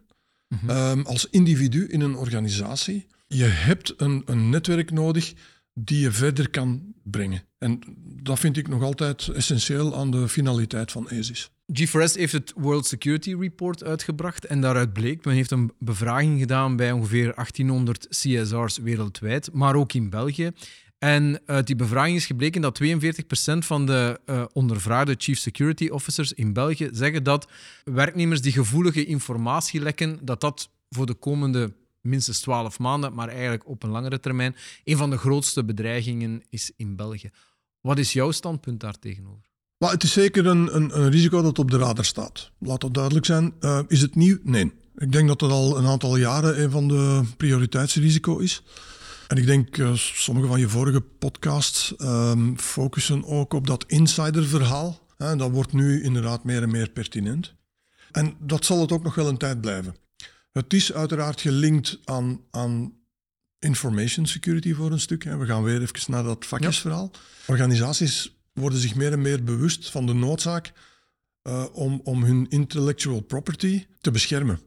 Ehm, 0.68 1.02
als 1.02 1.30
individu 1.30 1.88
in 1.88 2.02
een 2.02 2.16
organisatie. 2.16 3.08
Je 3.28 3.44
hebt 3.46 3.94
een, 3.98 4.22
een 4.26 4.50
netwerk 4.50 4.92
nodig 4.92 5.34
die 5.74 6.00
je 6.00 6.12
verder 6.12 6.50
kan 6.50 6.94
brengen. 7.04 7.44
En 7.58 7.80
dat 8.22 8.40
vind 8.40 8.58
ik 8.58 8.68
nog 8.68 8.84
altijd 8.84 9.28
essentieel 9.28 9.96
aan 9.96 10.12
de 10.12 10.28
finaliteit 10.28 10.92
van 10.92 11.10
ASIS. 11.10 11.52
G4S 11.80 12.14
heeft 12.18 12.32
het 12.32 12.54
World 12.56 12.86
Security 12.86 13.36
Report 13.36 13.84
uitgebracht 13.84 14.46
en 14.46 14.62
daaruit 14.62 14.94
bleek, 14.94 15.26
men 15.26 15.36
heeft 15.36 15.52
een 15.52 15.72
bevraging 15.80 16.40
gedaan 16.40 16.76
bij 16.76 16.92
ongeveer 16.92 17.34
1800 17.36 18.08
CSR's 18.10 18.78
wereldwijd, 18.78 19.50
maar 19.54 19.76
ook 19.76 19.94
in 19.94 20.10
België. 20.10 20.52
En 20.98 21.42
uit 21.46 21.68
die 21.68 21.76
bevraging 21.76 22.16
is 22.16 22.26
gebleken 22.26 22.62
dat 22.62 22.80
42% 22.84 22.86
van 23.58 23.86
de 23.86 24.20
uh, 24.26 24.46
ondervraagde 24.54 25.16
Chief 25.18 25.38
Security 25.38 25.88
Officers 25.88 26.34
in 26.34 26.54
België 26.54 26.90
zeggen 26.92 27.24
dat 27.24 27.48
werknemers 27.84 28.42
die 28.42 28.52
gevoelige 28.52 29.06
informatie 29.06 29.82
lekken, 29.82 30.20
dat 30.22 30.42
dat 30.42 30.70
voor 30.90 31.06
de 31.06 31.14
komende 31.14 31.74
minstens 32.02 32.40
12 32.40 32.80
maanden, 32.80 33.14
maar 33.14 33.28
eigenlijk 33.28 33.68
op 33.68 33.84
een 33.84 33.90
langere 33.90 34.20
termijn, 34.20 34.56
een 34.84 34.98
van 34.98 35.10
de 35.10 35.18
grootste 35.18 35.66
bedreigingen 35.66 36.44
is 36.50 36.72
in 36.76 36.96
België. 36.96 37.30
Wat 37.82 37.98
is 37.98 38.14
jouw 38.14 38.32
standpunt 38.32 38.80
daar 38.80 39.00
tegenover? 39.00 39.53
Maar 39.84 39.92
het 39.92 40.04
is 40.04 40.12
zeker 40.12 40.46
een, 40.46 40.76
een, 40.76 41.00
een, 41.00 41.10
risico 41.12 41.42
dat 41.42 41.60
op 41.60 41.72
de 41.72 41.78
radar 41.78 42.06
staat. 42.06 42.52
Laat 42.60 42.82
dat 42.82 42.94
duidelijk 42.94 43.26
zijn. 43.26 43.54
Uh, 43.60 43.80
is 43.88 44.02
het 44.02 44.16
nieuw? 44.16 44.38
Nee. 44.44 44.74
Ik 44.96 45.12
denk 45.12 45.28
dat 45.28 45.42
het 45.42 45.52
al 45.52 45.78
een 45.78 45.86
aantal 45.86 46.18
jaren 46.18 46.62
een 46.62 46.72
van 46.72 46.88
de 46.88 47.22
prioriteitsrisico 47.38 48.38
is. 48.38 48.64
En 49.28 49.38
ik 49.38 49.46
denk, 49.46 49.78
uh, 49.78 49.94
sommige 49.96 50.48
van 50.48 50.60
je 50.60 50.70
vorige 50.70 51.02
podcasts 51.02 51.94
um, 52.02 52.58
focussen 52.60 53.26
ook 53.26 53.54
op 53.54 53.68
dat 53.68 53.84
insiderverhaal. 53.88 55.08
Hè, 55.18 55.36
dat 55.36 55.52
wordt 55.52 55.74
nu 55.74 56.04
inderdaad 56.04 56.44
meer 56.44 56.62
en 56.62 56.72
meer 56.72 56.90
pertinent. 56.90 57.54
En 58.12 58.36
dat 58.40 58.66
zal 58.66 58.82
het 58.82 58.92
ook 58.92 59.04
nog 59.04 59.16
wel 59.16 59.28
een 59.28 59.38
tijd 59.38 59.62
blijven. 59.62 59.96
Het 60.52 60.74
is 60.74 60.94
uiteraard 60.94 61.42
gelinkt 61.42 62.00
aan, 62.04 62.40
aan 62.52 62.94
information 63.60 64.26
security 64.26 64.74
voor 64.74 64.92
een 64.92 65.00
stuk. 65.00 65.24
Hè. 65.24 65.38
We 65.38 65.46
gaan 65.46 65.64
weer 65.64 65.82
even 65.82 66.12
naar 66.12 66.24
dat 66.24 66.46
vakjesverhaal. 66.46 67.12
Organisaties 67.48 68.32
worden 68.54 68.80
zich 68.80 68.96
meer 68.96 69.12
en 69.12 69.22
meer 69.22 69.44
bewust 69.44 69.90
van 69.90 70.06
de 70.06 70.14
noodzaak 70.14 70.74
uh, 71.44 71.66
om, 71.72 72.02
om 72.04 72.24
hun 72.24 72.50
intellectual 72.50 73.22
property 73.22 73.86
te 74.02 74.12
beschermen. 74.12 74.60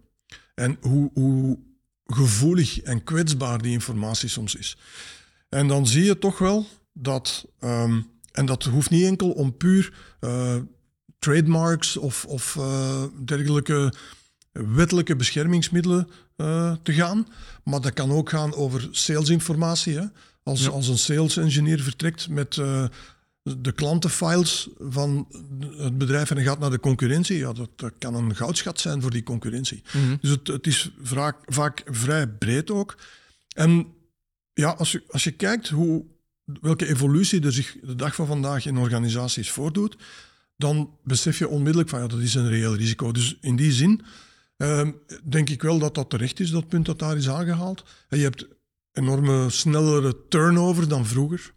En 0.54 0.76
hoe, 0.80 1.10
hoe 1.14 1.58
gevoelig 2.06 2.80
en 2.80 3.04
kwetsbaar 3.04 3.62
die 3.62 3.72
informatie 3.72 4.28
soms 4.28 4.54
is. 4.54 4.76
En 5.48 5.68
dan 5.68 5.86
zie 5.86 6.04
je 6.04 6.18
toch 6.18 6.38
wel 6.38 6.66
dat, 6.92 7.46
um, 7.60 8.10
en 8.32 8.46
dat 8.46 8.64
hoeft 8.64 8.90
niet 8.90 9.04
enkel 9.04 9.30
om 9.30 9.56
puur 9.56 9.92
uh, 10.20 10.56
trademarks 11.18 11.96
of, 11.96 12.24
of 12.24 12.54
uh, 12.58 13.02
dergelijke 13.24 13.92
wettelijke 14.52 15.16
beschermingsmiddelen 15.16 16.08
uh, 16.36 16.74
te 16.82 16.92
gaan, 16.92 17.26
maar 17.64 17.80
dat 17.80 17.92
kan 17.92 18.12
ook 18.12 18.28
gaan 18.30 18.54
over 18.54 18.88
salesinformatie. 18.90 19.98
Hè? 19.98 20.04
Als, 20.42 20.62
ja. 20.62 20.70
als 20.70 20.88
een 20.88 20.98
sales 20.98 21.36
engineer 21.36 21.80
vertrekt 21.80 22.28
met 22.28 22.60
de 23.58 23.72
klantenfiles 23.72 24.68
van 24.78 25.28
het 25.76 25.98
bedrijf 25.98 26.30
en 26.30 26.42
gaat 26.42 26.58
naar 26.58 26.70
de 26.70 26.80
concurrentie, 26.80 27.36
ja, 27.36 27.52
dat, 27.52 27.92
kan 27.98 28.14
een 28.14 28.36
goudschat 28.36 28.80
zijn 28.80 29.02
voor 29.02 29.10
die 29.10 29.22
concurrentie. 29.22 29.82
Mhm. 29.92 30.16
Dus 30.20 30.30
het, 30.30 30.46
het 30.46 30.66
is 30.66 30.90
vaak, 31.02 31.36
vaak 31.46 31.82
vrij 31.86 32.28
breed 32.28 32.70
ook. 32.70 32.96
En 33.54 33.86
ja, 34.52 34.70
als 34.70 34.92
je, 34.92 35.02
als 35.08 35.24
je 35.24 35.30
kijkt 35.30 35.68
hoe, 35.68 36.04
welke 36.60 36.86
evolutie 36.86 37.44
er 37.44 37.52
zich 37.52 37.76
de 37.82 37.94
dag 37.94 38.14
van 38.14 38.26
vandaag 38.26 38.66
in 38.66 38.78
organisaties 38.78 39.50
voordoet, 39.50 39.96
dan 40.56 40.90
besef 41.04 41.38
je 41.38 41.48
onmiddellijk 41.48 41.88
van 41.88 42.00
ja, 42.00 42.06
dat 42.06 42.20
is 42.20 42.34
een 42.34 42.48
reëel 42.48 42.74
risico. 42.74 43.12
Dus 43.12 43.38
in 43.40 43.56
die 43.56 43.72
zin 43.72 44.02
uh, 44.56 44.88
denk 45.24 45.50
ik 45.50 45.62
wel 45.62 45.78
dat 45.78 45.94
dat 45.94 46.10
terecht 46.10 46.40
is, 46.40 46.50
dat 46.50 46.68
punt 46.68 46.86
dat 46.86 46.98
daar 46.98 47.16
is 47.16 47.28
aangehaald. 47.28 47.84
En 48.08 48.18
je 48.18 48.24
hebt 48.24 48.46
enorme 48.92 49.50
snellere 49.50 50.16
turnover 50.28 50.88
dan 50.88 51.06
vroeger 51.06 51.54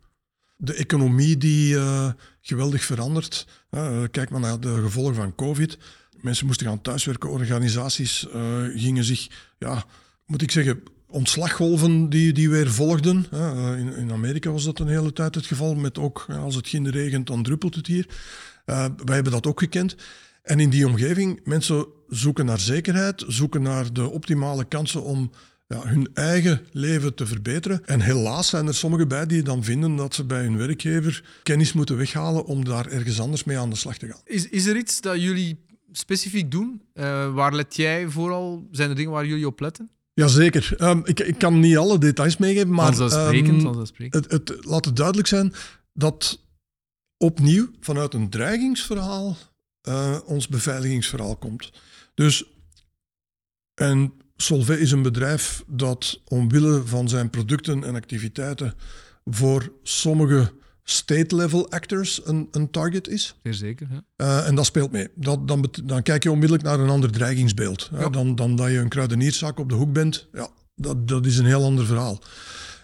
de 0.61 0.73
economie 0.73 1.37
die 1.37 1.73
uh, 1.73 2.11
geweldig 2.41 2.83
verandert. 2.83 3.47
Uh, 3.71 4.03
kijk 4.11 4.29
maar 4.29 4.39
naar 4.39 4.59
de 4.59 4.81
gevolgen 4.81 5.15
van 5.15 5.35
COVID. 5.35 5.77
Mensen 6.21 6.45
moesten 6.45 6.67
gaan 6.67 6.81
thuiswerken, 6.81 7.29
organisaties 7.29 8.27
uh, 8.35 8.41
gingen 8.75 9.03
zich, 9.03 9.27
ja, 9.57 9.85
moet 10.25 10.41
ik 10.41 10.51
zeggen, 10.51 10.83
ontslaggolven 11.07 12.09
die, 12.09 12.33
die 12.33 12.49
weer 12.49 12.71
volgden. 12.71 13.25
In, 13.77 13.95
in, 13.95 14.11
Amerika 14.11 14.51
was 14.51 14.63
dat 14.63 14.79
een 14.79 14.87
hele 14.87 15.13
tijd 15.13 15.35
het 15.35 15.45
geval, 15.45 15.75
met 15.75 15.97
ook 15.97 16.25
als 16.29 16.55
het 16.55 16.67
geen 16.67 16.89
regent, 16.89 17.27
dan 17.27 17.43
druppelt 17.43 17.75
het 17.75 17.87
hier. 17.87 18.07
wij 18.65 19.15
hebben 19.15 19.31
dat 19.31 19.47
ook 19.47 19.59
gekend. 19.59 19.95
En 20.41 20.59
in 20.59 20.69
die 20.69 20.87
omgeving, 20.87 21.39
mensen 21.43 21.85
zoeken 22.07 22.45
naar 22.45 22.59
zekerheid, 22.59 23.23
zoeken 23.27 23.61
naar 23.61 23.93
de 23.93 24.09
optimale 24.09 24.65
kansen 24.65 25.03
om 25.03 25.31
ja, 25.73 25.87
hun 25.87 26.09
eigen 26.13 26.61
leven 26.71 27.15
te 27.15 27.25
verbeteren. 27.25 27.85
En 27.85 28.01
helaas 28.01 28.49
zijn 28.49 28.67
er 28.67 28.75
sommigen 28.75 29.07
bij 29.07 29.25
die 29.25 29.43
dan 29.43 29.63
vinden 29.63 29.95
dat 29.95 30.15
ze 30.15 30.23
bij 30.23 30.43
hun 30.43 30.57
werkgever 30.57 31.39
kennis 31.43 31.73
moeten 31.73 31.97
weghalen 31.97 32.45
om 32.45 32.65
daar 32.65 32.87
ergens 32.87 33.19
anders 33.19 33.43
mee 33.43 33.57
aan 33.57 33.69
de 33.69 33.75
slag 33.75 33.97
te 33.97 34.07
gaan. 34.07 34.21
Is, 34.23 34.49
is 34.49 34.65
er 34.65 34.77
iets 34.77 35.01
dat 35.01 35.21
jullie 35.21 35.65
specifiek 35.91 36.51
doen? 36.51 36.81
Uh, 36.93 37.33
waar 37.33 37.53
let 37.53 37.75
jij 37.75 38.07
vooral? 38.07 38.67
Zijn 38.71 38.89
er 38.89 38.95
dingen 38.95 39.11
waar 39.11 39.25
jullie 39.25 39.47
op 39.47 39.59
letten? 39.59 39.89
Jazeker. 40.13 40.75
Um, 40.77 41.01
ik, 41.05 41.19
ik 41.19 41.37
kan 41.37 41.59
niet 41.59 41.77
alle 41.77 41.97
details 41.97 42.37
meegeven, 42.37 42.71
maar 42.71 42.95
vanzelfsprekend, 42.95 43.63
um, 43.63 44.09
het, 44.09 44.31
het, 44.31 44.65
laat 44.65 44.85
het 44.85 44.95
duidelijk 44.95 45.27
zijn 45.27 45.53
dat 45.93 46.43
opnieuw 47.17 47.69
vanuit 47.79 48.13
een 48.13 48.29
dreigingsverhaal 48.29 49.37
uh, 49.87 50.17
ons 50.25 50.47
beveiligingsverhaal 50.47 51.35
komt. 51.35 51.71
Dus, 52.13 52.43
en 53.73 54.13
Solvay 54.41 54.75
is 54.75 54.91
een 54.91 55.01
bedrijf 55.01 55.63
dat 55.67 56.21
omwille 56.27 56.81
van 56.85 57.09
zijn 57.09 57.29
producten 57.29 57.83
en 57.83 57.95
activiteiten 57.95 58.73
voor 59.25 59.71
sommige 59.83 60.51
state-level 60.83 61.71
actors 61.71 62.21
een, 62.23 62.47
een 62.51 62.71
target 62.71 63.07
is. 63.07 63.35
Zeer 63.43 63.53
zeker. 63.53 63.87
Ja. 63.91 64.03
Uh, 64.17 64.47
en 64.47 64.55
dat 64.55 64.65
speelt 64.65 64.91
mee. 64.91 65.07
Dat, 65.15 65.47
dan, 65.47 65.69
dan 65.83 66.01
kijk 66.01 66.23
je 66.23 66.31
onmiddellijk 66.31 66.67
naar 66.67 66.79
een 66.79 66.89
ander 66.89 67.11
dreigingsbeeld. 67.11 67.89
Ja. 67.91 68.09
Dan, 68.09 68.35
dan 68.35 68.55
dat 68.55 68.69
je 68.69 68.77
een 68.77 68.89
kruidenierszaak 68.89 69.59
op 69.59 69.69
de 69.69 69.75
hoek 69.75 69.93
bent. 69.93 70.27
Ja, 70.33 70.47
dat, 70.75 71.07
dat 71.07 71.25
is 71.25 71.37
een 71.37 71.45
heel 71.45 71.63
ander 71.63 71.85
verhaal. 71.85 72.21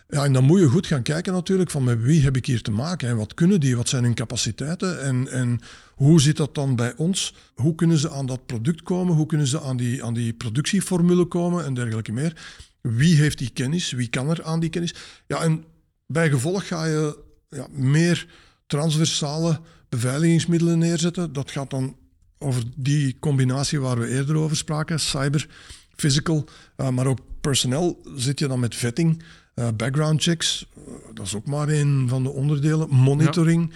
Ja, 0.08 0.24
en 0.24 0.34
dan 0.34 0.44
moet 0.44 0.60
je 0.60 0.68
goed 0.68 0.88
gaan 0.88 1.04
kijken 1.04 1.34
natuurlijk 1.34 1.72
van 1.72 1.84
met 1.84 2.02
wie 2.02 2.24
heb 2.24 2.36
ik 2.36 2.46
hier 2.46 2.62
te 2.62 2.72
maken 2.72 3.10
en 3.10 3.18
wat 3.18 3.34
kunnen 3.34 3.60
die, 3.60 3.76
wat 3.76 3.90
zijn 3.90 4.04
hun 4.04 4.14
capaciteiten 4.14 5.02
en, 5.02 5.28
en 5.28 5.60
hoe 5.96 6.22
zit 6.22 6.38
dat 6.38 6.56
dan 6.56 6.76
bij 6.76 6.96
ons? 6.96 7.34
Hoe 7.56 7.76
kunnen 7.76 7.98
ze 7.98 8.10
aan 8.10 8.26
dat 8.26 8.46
product 8.46 8.82
komen? 8.82 9.16
Hoe 9.16 9.26
kunnen 9.26 9.48
ze 9.48 9.62
aan 9.62 9.78
die, 9.78 10.04
aan 10.04 10.14
die 10.14 10.34
productieformule 10.34 11.26
komen 11.26 11.66
en 11.66 11.74
dergelijke 11.74 12.12
meer? 12.12 12.46
Wie 12.82 13.16
heeft 13.16 13.38
die 13.38 13.50
kennis? 13.50 13.92
Wie 13.92 14.08
kan 14.08 14.30
er 14.30 14.44
aan 14.44 14.60
die 14.60 14.70
kennis? 14.70 14.96
Ja, 15.28 15.42
en 15.42 15.64
bij 16.08 16.30
gevolg 16.30 16.68
ga 16.68 16.86
je 16.86 17.18
ja, 17.50 17.68
meer 17.72 18.28
transversale 18.68 19.60
beveiligingsmiddelen 19.90 20.78
neerzetten. 20.78 21.34
Dat 21.34 21.52
gaat 21.52 21.70
dan 21.70 21.96
over 22.38 22.64
die 22.76 23.20
combinatie 23.20 23.80
waar 23.80 24.00
we 24.00 24.08
eerder 24.08 24.36
over 24.36 24.58
spraken, 24.58 25.00
cyber, 25.00 25.48
physical, 25.96 26.46
uh, 26.78 26.90
maar 26.90 27.08
ook 27.08 27.20
personeel 27.42 28.02
zit 28.16 28.40
je 28.40 28.48
dan 28.48 28.60
met 28.60 28.76
vetting, 28.76 29.24
uh, 29.56 29.68
background 29.78 30.24
checks, 30.24 30.68
uh, 30.78 30.94
dat 31.14 31.26
is 31.26 31.36
ook 31.36 31.46
maar 31.46 31.70
een 31.70 32.06
van 32.10 32.24
de 32.24 32.30
onderdelen, 32.30 32.90
monitoring. 32.90 33.74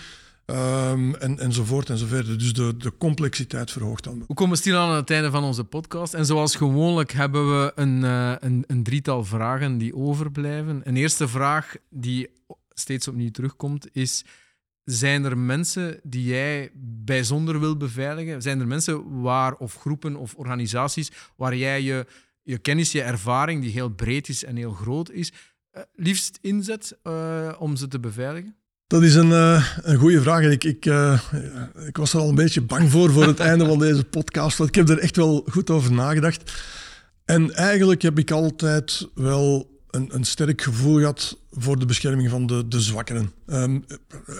Um, 0.49 1.15
en, 1.15 1.39
enzovoort 1.39 1.89
enzovoort. 1.89 2.39
Dus 2.39 2.53
de, 2.53 2.77
de 2.77 2.97
complexiteit 2.97 3.71
verhoogt 3.71 4.03
dan. 4.03 4.23
We 4.27 4.33
komen 4.33 4.57
stil 4.57 4.77
aan 4.77 4.95
het 4.95 5.09
einde 5.09 5.31
van 5.31 5.43
onze 5.43 5.63
podcast. 5.63 6.13
En 6.13 6.25
zoals 6.25 6.55
gewoonlijk 6.55 7.11
hebben 7.11 7.61
we 7.61 7.71
een, 7.75 8.01
uh, 8.01 8.33
een, 8.39 8.63
een, 8.67 8.83
drietal 8.83 9.23
vragen 9.23 9.77
die 9.77 9.95
overblijven. 9.95 10.81
Een 10.83 10.95
eerste 10.95 11.27
vraag 11.27 11.75
die 11.89 12.29
steeds 12.69 13.07
opnieuw 13.07 13.31
terugkomt 13.31 13.87
is... 13.91 14.25
Zijn 14.83 15.23
er 15.23 15.37
mensen 15.37 15.99
die 16.03 16.23
jij 16.23 16.71
bijzonder 17.05 17.59
wil 17.59 17.77
beveiligen? 17.77 18.41
Zijn 18.41 18.59
er 18.59 18.67
mensen 18.67 19.21
waar, 19.21 19.55
of 19.55 19.75
groepen 19.75 20.15
of 20.15 20.35
organisaties 20.35 21.11
waar 21.35 21.55
jij 21.55 21.81
je, 21.81 22.05
je 22.43 22.57
kennis, 22.57 22.91
je 22.91 23.01
ervaring, 23.01 23.61
die 23.61 23.71
heel 23.71 23.89
breed 23.89 24.29
is 24.29 24.43
en 24.43 24.55
heel 24.55 24.71
groot 24.71 25.11
is, 25.11 25.31
uh, 25.73 25.81
liefst 25.93 26.39
inzet 26.41 26.97
uh, 27.03 27.55
om 27.59 27.75
ze 27.75 27.87
te 27.87 27.99
beveiligen? 27.99 28.55
Dat 28.89 29.03
is 29.03 29.15
een, 29.15 29.29
uh, 29.29 29.67
een 29.81 29.97
goede 29.97 30.21
vraag. 30.21 30.43
ik, 30.43 30.63
ik, 30.63 30.85
uh, 30.85 31.21
ik 31.87 31.97
was 31.97 32.13
er 32.13 32.19
al 32.19 32.29
een 32.29 32.35
beetje 32.35 32.61
bang 32.61 32.91
voor 32.91 33.11
voor 33.11 33.25
het 33.25 33.39
einde 33.49 33.65
van 33.65 33.79
deze 33.79 34.03
podcast. 34.03 34.57
Want 34.57 34.69
ik 34.69 34.75
heb 34.75 34.89
er 34.89 34.99
echt 34.99 35.15
wel 35.15 35.45
goed 35.49 35.69
over 35.69 35.91
nagedacht. 35.91 36.51
En 37.25 37.53
eigenlijk 37.53 38.01
heb 38.01 38.19
ik 38.19 38.31
altijd 38.31 39.07
wel 39.15 39.79
een, 39.89 40.09
een 40.11 40.23
sterk 40.23 40.61
gevoel 40.61 40.97
gehad 40.97 41.37
voor 41.51 41.79
de 41.79 41.85
bescherming 41.85 42.29
van 42.29 42.47
de, 42.47 42.67
de 42.67 42.81
zwakkeren. 42.81 43.31
Um, 43.47 43.85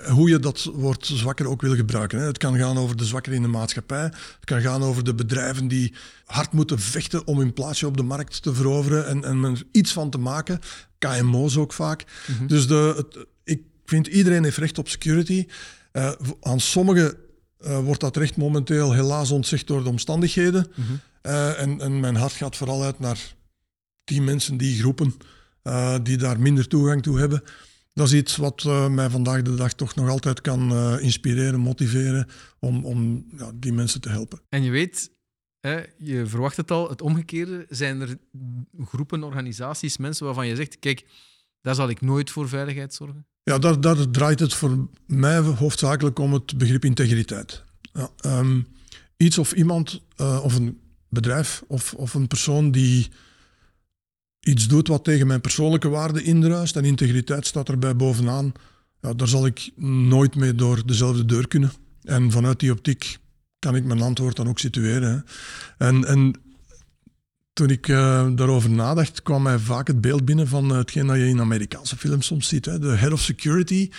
hoe 0.07 0.29
je 0.29 0.39
dat 0.39 0.63
woord 0.73 1.05
zwakker 1.05 1.47
ook 1.47 1.61
wil 1.61 1.75
gebruiken. 1.75 2.19
Hè. 2.19 2.25
Het 2.25 2.37
kan 2.37 2.57
gaan 2.57 2.77
over 2.77 2.95
de 2.95 3.05
zwakkeren 3.05 3.37
in 3.37 3.43
de 3.43 3.49
maatschappij. 3.49 4.03
Het 4.03 4.45
kan 4.45 4.61
gaan 4.61 4.83
over 4.83 5.03
de 5.03 5.15
bedrijven 5.15 5.67
die 5.67 5.93
hard 6.25 6.51
moeten 6.51 6.79
vechten 6.79 7.27
om 7.27 7.37
hun 7.39 7.53
plaatsje 7.53 7.87
op 7.87 7.97
de 7.97 8.03
markt 8.03 8.41
te 8.41 8.53
veroveren 8.53 9.07
en, 9.07 9.23
en 9.23 9.43
er 9.43 9.63
iets 9.71 9.93
van 9.93 10.09
te 10.09 10.17
maken. 10.17 10.59
KMO's 10.97 11.57
ook 11.57 11.73
vaak. 11.73 12.05
Mm 12.27 12.35
-hmm. 12.37 12.47
Dus 12.47 12.67
de, 12.67 12.93
het, 12.97 13.27
vind 13.89 14.07
iedereen 14.07 14.43
heeft 14.43 14.57
recht 14.57 14.77
op 14.77 14.87
security. 14.89 15.45
Uh, 15.93 16.11
aan 16.41 16.59
sommigen 16.59 17.17
uh, 17.59 17.79
wordt 17.79 18.01
dat 18.01 18.17
recht 18.17 18.37
momenteel 18.37 18.93
helaas 18.93 19.31
ontzegd 19.31 19.67
door 19.67 19.83
de 19.83 19.89
omstandigheden. 19.89 20.67
Mm 20.75 20.85
-hmm. 20.85 20.99
uh, 21.21 21.61
en, 21.61 21.81
en 21.81 21.99
mijn 21.99 22.15
hart 22.15 22.33
gaat 22.33 22.55
vooral 22.55 22.83
uit 22.83 22.99
naar 22.99 23.35
die 24.03 24.21
mensen, 24.21 24.57
die 24.57 24.79
groepen 24.79 25.13
die 26.03 26.17
daar 26.17 26.39
minder 26.39 26.67
toegang 26.67 27.03
toe 27.03 27.19
hebben. 27.19 27.43
Dat 27.93 28.07
is 28.07 28.13
iets 28.13 28.35
wat 28.35 28.63
mij 28.89 29.09
vandaag 29.09 29.41
de 29.41 29.55
dag 29.55 29.73
toch 29.73 29.95
nog 29.95 30.09
altijd 30.09 30.41
kan 30.41 30.71
inspireren, 30.99 31.59
motiveren 31.59 32.27
om, 32.59 32.85
om 32.85 33.25
ja, 33.37 33.51
die 33.55 33.73
mensen 33.73 34.01
te 34.01 34.09
helpen. 34.09 34.41
En 34.49 34.63
je 34.63 34.71
weet, 34.71 35.11
hè, 35.59 35.81
je 35.97 36.25
verwacht 36.25 36.57
het 36.57 36.71
al, 36.71 36.89
het 36.89 37.01
omgekeerde. 37.01 37.65
Zijn 37.69 38.01
er 38.01 38.17
groepen, 38.85 39.23
organisaties, 39.23 39.97
mensen 39.97 40.25
waarvan 40.25 40.47
je 40.47 40.55
zegt, 40.55 40.79
kijk, 40.79 41.05
daar 41.61 41.75
zal 41.75 41.89
ik 41.89 42.01
nooit 42.01 42.29
voor 42.31 42.49
veiligheid 42.49 42.93
zorgen? 42.93 43.25
Ja, 43.43 43.57
daar, 43.57 44.09
draait 44.09 44.39
het 44.39 44.53
voor 44.53 44.87
mij 45.05 45.37
hoofdzakelijk 45.37 46.19
om 46.19 46.33
het 46.33 46.57
begrip 46.57 46.85
integriteit. 46.85 47.63
Ja, 47.93 48.09
um, 48.25 48.67
iets 49.17 49.37
of 49.37 49.51
iemand, 49.51 50.01
of 50.17 50.55
een 50.55 50.79
bedrijf 51.09 51.63
of, 51.67 51.93
of 51.93 52.13
een 52.13 52.27
persoon 52.27 52.71
die 52.71 53.09
iets 54.39 54.67
doet 54.67 54.87
wat 54.87 55.03
tegen 55.03 55.27
mijn 55.27 55.41
persoonlijke 55.41 55.89
waarden 55.89 56.23
indruist 56.23 56.75
en 56.75 56.85
integriteit 56.85 57.45
staat 57.45 57.69
erbij 57.69 57.95
bovenaan, 57.95 58.51
ja, 59.01 59.13
daar 59.13 59.27
zal 59.27 59.45
ik 59.45 59.71
nooit 59.75 60.35
mee 60.35 60.55
door 60.55 60.85
dezelfde 60.85 61.25
deur 61.25 61.47
kunnen. 61.47 61.71
En 62.03 62.31
vanuit 62.31 62.59
die 62.59 62.71
optiek 62.71 63.17
kan 63.59 63.75
ik 63.75 63.83
mijn 63.83 64.01
antwoord 64.01 64.35
dan 64.35 64.47
ook 64.47 64.59
situeren. 64.59 65.25
En, 65.77 66.05
en 66.05 66.41
toen 67.59 67.69
ik 67.69 67.87
uh, 67.87 68.27
daarover 68.35 68.69
nadacht, 68.69 69.21
kwam 69.21 69.41
mij 69.41 69.59
vaak 69.59 69.87
het 69.87 70.01
beeld 70.01 70.25
binnen 70.25 70.47
van 70.47 70.69
hetgeen 70.69 71.07
dat 71.07 71.15
je 71.15 71.27
in 71.27 71.39
Amerikaanse 71.39 71.97
films 71.97 72.25
soms 72.25 72.47
ziet. 72.47 72.65
Hè. 72.65 72.79
De 72.79 72.95
head 72.95 73.11
of 73.11 73.19
security, 73.19 73.89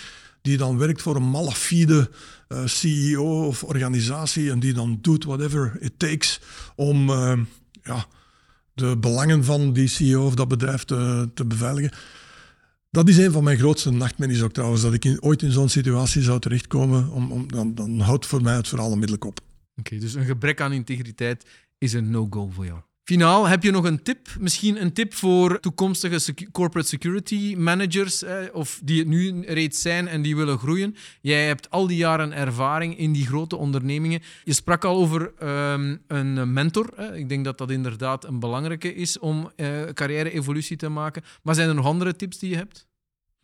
die 0.41 0.57
dan 0.57 0.77
werkt 0.77 1.01
voor 1.01 1.15
een 1.15 1.29
malafide 1.29 2.09
uh, 2.49 2.65
CEO 2.65 3.45
of 3.45 3.63
organisatie 3.63 4.51
en 4.51 4.59
die 4.59 4.73
dan 4.73 4.99
doet 5.01 5.23
whatever 5.23 5.77
it 5.79 5.91
takes 5.97 6.41
om 6.75 7.09
ja, 7.83 8.05
de 8.73 8.97
belangen 8.97 9.43
van 9.43 9.73
die 9.73 9.87
CEO 9.87 10.25
of 10.25 10.35
dat 10.35 10.47
bedrijf 10.47 10.83
te, 10.83 11.29
te 11.33 11.45
beveiligen. 11.45 11.91
Dat 12.89 13.09
is 13.09 13.17
een 13.17 13.31
van 13.31 13.43
mijn 13.43 13.57
grootste 13.57 13.91
nachtmerries 13.91 14.41
ook 14.41 14.53
trouwens, 14.53 14.81
dat 14.81 14.93
ik 14.93 15.17
ooit 15.19 15.41
in 15.41 15.51
zo'n 15.51 15.69
situatie 15.69 16.21
zou 16.21 16.39
terechtkomen. 16.39 17.09
Om, 17.09 17.31
om, 17.31 17.51
dan, 17.51 17.75
dan 17.75 17.99
houdt 17.99 18.25
voor 18.25 18.41
mij 18.41 18.55
het 18.55 18.67
verhaal 18.67 18.91
onmiddellijk 18.91 19.25
op. 19.25 19.39
Oké, 19.75 19.97
dus 19.97 20.13
een 20.13 20.25
gebrek 20.25 20.61
aan 20.61 20.73
integriteit 20.73 21.45
is 21.77 21.93
een 21.93 22.11
no-go 22.11 22.49
voor 22.49 22.65
jou. 22.65 22.79
Finaal, 23.03 23.47
heb 23.47 23.63
je 23.63 23.71
nog 23.71 23.83
een 23.83 24.03
tip? 24.03 24.27
Misschien 24.39 24.81
een 24.81 24.93
tip 24.93 25.13
voor 25.13 25.59
toekomstige 25.59 26.33
corporate 26.51 26.87
security 26.87 27.55
managers, 27.57 28.23
eh, 28.23 28.35
of 28.53 28.79
die 28.83 28.99
het 28.99 29.07
nu 29.07 29.43
reeds 29.45 29.81
zijn 29.81 30.07
en 30.07 30.21
die 30.21 30.35
willen 30.35 30.57
groeien. 30.57 30.95
Jij 31.21 31.45
hebt 31.45 31.69
al 31.69 31.87
die 31.87 31.97
jaren 31.97 32.33
ervaring 32.33 32.97
in 32.97 33.11
die 33.11 33.25
grote 33.25 33.55
ondernemingen. 33.55 34.21
Je 34.43 34.53
sprak 34.53 34.85
al 34.85 34.95
over 34.95 35.33
um, 35.71 36.01
een 36.07 36.53
mentor. 36.53 36.93
Eh. 36.95 37.19
Ik 37.19 37.29
denk 37.29 37.45
dat 37.45 37.57
dat 37.57 37.71
inderdaad 37.71 38.25
een 38.25 38.39
belangrijke 38.39 38.93
is 38.93 39.19
om 39.19 39.51
uh, 39.55 39.67
carrière-evolutie 39.93 40.77
te 40.77 40.89
maken. 40.89 41.23
Maar 41.43 41.55
zijn 41.55 41.69
er 41.69 41.75
nog 41.75 41.85
andere 41.85 42.15
tips 42.15 42.39
die 42.39 42.49
je 42.49 42.55
hebt? 42.55 42.87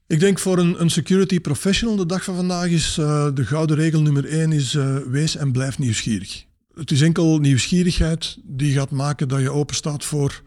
Ik 0.07 0.19
denk 0.19 0.39
voor 0.39 0.57
een, 0.57 0.81
een 0.81 0.89
security 0.89 1.39
professional 1.39 1.95
de 1.95 2.05
dag 2.05 2.23
van 2.23 2.35
vandaag 2.35 2.67
is 2.67 2.97
uh, 2.97 3.27
de 3.33 3.45
gouden 3.45 3.75
regel 3.75 4.01
nummer 4.01 4.25
één 4.25 4.51
is 4.51 4.73
uh, 4.73 4.97
wees 4.97 5.35
en 5.35 5.51
blijf 5.51 5.77
nieuwsgierig. 5.77 6.45
Het 6.77 6.91
is 6.91 7.01
enkel 7.01 7.39
nieuwsgierigheid 7.39 8.37
die 8.43 8.73
gaat 8.73 8.91
maken 8.91 9.27
dat 9.27 9.41
je 9.41 9.51
openstaat 9.51 10.05
voor 10.05 10.41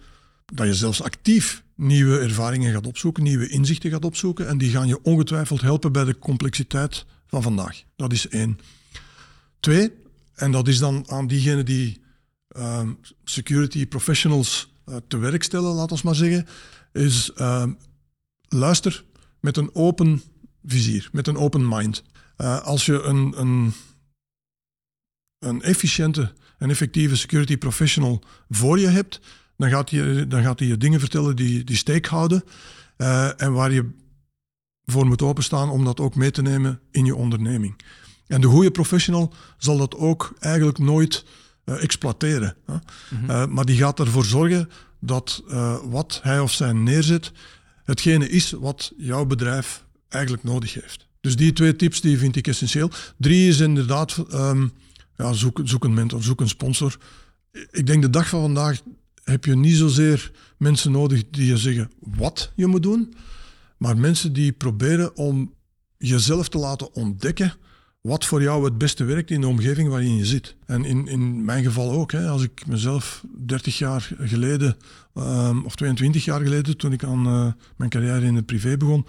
dat 0.54 0.66
je 0.66 0.74
zelfs 0.74 1.02
actief 1.02 1.62
nieuwe 1.74 2.18
ervaringen 2.18 2.72
gaat 2.72 2.86
opzoeken, 2.86 3.22
nieuwe 3.22 3.48
inzichten 3.48 3.90
gaat 3.90 4.04
opzoeken. 4.04 4.48
En 4.48 4.58
die 4.58 4.70
gaan 4.70 4.88
je 4.88 5.02
ongetwijfeld 5.02 5.60
helpen 5.60 5.92
bij 5.92 6.04
de 6.04 6.18
complexiteit 6.18 7.04
van 7.26 7.42
vandaag. 7.42 7.82
Dat 7.96 8.12
is 8.12 8.28
één. 8.28 8.58
Twee, 9.60 9.92
en 10.34 10.50
dat 10.50 10.68
is 10.68 10.78
dan 10.78 11.04
aan 11.08 11.26
diegenen 11.26 11.64
die 11.64 12.00
uh, 12.56 12.88
security 13.24 13.86
professionals 13.86 14.72
uh, 14.88 14.96
te 15.08 15.16
werk 15.16 15.42
stellen, 15.42 15.74
laat 15.74 15.92
ons 15.92 16.02
maar 16.02 16.14
zeggen, 16.14 16.46
is 16.92 17.30
uh, 17.36 17.66
luister 18.48 19.04
met 19.40 19.56
een 19.56 19.74
open 19.74 20.22
vizier, 20.64 21.08
met 21.12 21.26
een 21.26 21.36
open 21.36 21.68
mind. 21.68 22.02
Uh, 22.38 22.60
als 22.60 22.86
je 22.86 23.02
een, 23.02 23.40
een 23.40 23.72
een 25.40 25.62
efficiënte 25.62 26.33
en 26.59 26.70
effectieve 26.70 27.16
security 27.16 27.57
professional 27.57 28.22
voor 28.48 28.79
je 28.79 28.87
hebt, 28.87 29.20
dan 29.57 29.70
gaat 29.70 29.90
hij, 29.90 30.29
dan 30.29 30.42
gaat 30.42 30.59
hij 30.59 30.68
je 30.68 30.76
dingen 30.76 31.00
vertellen 31.00 31.37
die, 31.37 31.64
die 31.64 31.76
steek 31.76 32.07
houden 32.07 32.44
uh, 32.96 33.42
en 33.42 33.53
waar 33.53 33.72
je 33.72 33.90
voor 34.85 35.07
moet 35.07 35.22
openstaan 35.22 35.70
om 35.70 35.85
dat 35.85 36.00
ook 36.00 36.14
mee 36.14 36.31
te 36.31 36.42
nemen 36.42 36.81
in 36.90 37.05
je 37.05 37.14
onderneming. 37.14 37.81
En 38.26 38.40
de 38.40 38.46
goede 38.46 38.70
professional 38.70 39.35
zal 39.59 39.79
dat 39.79 39.94
ook 39.94 40.35
eigenlijk 40.38 40.79
nooit 40.79 41.24
uh, 41.64 41.83
exploiteren. 41.83 42.57
Hè? 42.66 42.74
Mm-hmm. 43.11 43.31
uh, 43.31 43.46
maar 43.46 43.64
die 43.64 43.76
gaat 43.76 44.00
ervoor 44.00 44.24
zorgen 44.24 44.70
dat 45.00 45.42
wat 45.85 46.20
hij 46.22 46.40
of 46.40 46.53
zij 46.53 46.72
neerzet, 46.72 47.33
hetgene 47.85 48.29
is 48.29 48.50
wat 48.50 48.92
jouw 48.96 49.24
bedrijf 49.24 49.85
eigenlijk 50.09 50.44
nodig 50.44 50.74
heeft. 50.74 51.07
Dus 51.20 51.37
die 51.37 51.53
twee 51.53 51.76
tips 51.76 52.00
die 52.00 52.18
vind 52.18 52.37
ik 52.37 52.46
essentieel. 52.46 52.90
Drie 53.16 53.48
is 53.48 53.61
inderdaad 53.61 54.24
um, 54.33 54.72
ja, 55.20 55.33
zoek, 55.33 55.85
een 55.85 55.94
mentor, 55.94 56.22
zoek 56.22 56.40
een 56.40 56.48
sponsor. 56.48 56.96
Ik 57.70 57.87
denk 57.87 58.02
de 58.02 58.11
dag 58.11 58.28
van 58.28 58.40
vandaag 58.40 58.80
heb 59.24 59.44
je 59.44 59.56
niet 59.56 59.76
zozeer 59.76 60.30
mensen 60.56 60.92
nodig 60.92 61.22
die 61.30 61.46
je 61.46 61.56
zeggen 61.56 61.90
wat 61.98 62.52
je 62.54 62.66
moet 62.66 62.83
doen, 62.83 63.14
maar 63.76 63.98
mensen 63.98 64.33
die 64.33 64.52
proberen 64.52 65.16
om 65.16 65.54
jezelf 65.96 66.48
te 66.48 66.59
laten 66.59 66.94
ontdekken 66.94 67.54
wat 68.00 68.24
voor 68.24 68.42
jou 68.42 68.64
het 68.64 68.78
beste 68.78 69.04
werkt 69.04 69.30
in 69.30 69.40
de 69.40 69.46
omgeving 69.46 69.88
waarin 69.88 70.16
je 70.16 70.26
zit. 70.26 70.56
En 70.66 70.85
in, 70.85 71.06
in 71.06 71.44
mijn 71.44 71.64
geval 71.64 71.90
ook. 71.90 72.12
Hè, 72.12 72.28
als 72.28 72.42
ik 72.42 72.66
mezelf 72.66 73.24
30 73.46 73.78
jaar 73.78 74.11
geleden, 74.18 74.76
ehm, 75.14 75.61
of 75.61 75.74
22 75.74 76.24
jaar 76.24 76.40
geleden, 76.40 76.76
toen 76.76 76.92
ik 76.92 77.04
aan 77.04 77.26
uh, 77.26 77.52
mijn 77.76 77.90
carrière 77.90 78.26
in 78.26 78.35
de 78.35 78.42
privé 78.42 78.76
begon, 78.76 79.06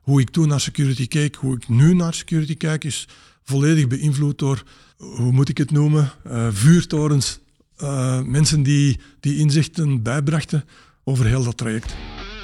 hoe 0.00 0.20
ik 0.20 0.30
toen 0.30 0.48
naar 0.48 0.60
security 0.60 1.08
keek, 1.08 1.34
hoe 1.34 1.56
ik 1.56 1.68
nu 1.68 1.94
naar 1.94 2.14
security 2.14 2.56
kijk, 2.56 2.84
is 2.84 3.08
volledig 3.44 3.86
beïnvloed 3.86 4.38
door, 4.38 4.62
hoe 4.96 5.32
moet 5.32 5.48
ik 5.48 5.58
het 5.58 5.70
noemen, 5.70 6.10
uh, 6.26 6.48
vuurtorens. 6.52 7.38
Uh, 7.82 8.22
mensen 8.22 8.62
die, 8.62 9.00
die 9.20 9.38
inzichten 9.38 10.02
bijbrachten 10.02 10.64
over 11.04 11.26
heel 11.26 11.44
dat 11.44 11.56
traject. 11.56 11.94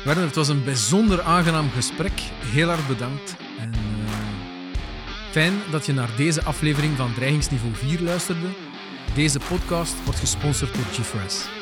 Werner, 0.04 0.24
het 0.24 0.34
was 0.34 0.48
een 0.48 0.64
bijzonder 0.64 1.22
aangenaam 1.22 1.70
gesprek. 1.70 2.12
Heel 2.44 2.70
erg 2.70 2.88
bedankt. 2.88 3.36
En 3.58 3.68
uh, 3.68 4.10
fijn 5.30 5.54
dat 5.70 5.86
je 5.86 5.92
naar 5.92 6.10
deze 6.16 6.42
aflevering 6.42 6.96
van 6.96 7.14
Dreigingsniveau 7.14 7.74
4 7.74 8.00
luisterde. 8.00 8.46
Deze 9.14 9.40
podcast 9.48 9.94
wordt 10.04 10.20
gesponsord 10.20 10.74
door 10.74 10.84
GeForce. 10.84 11.59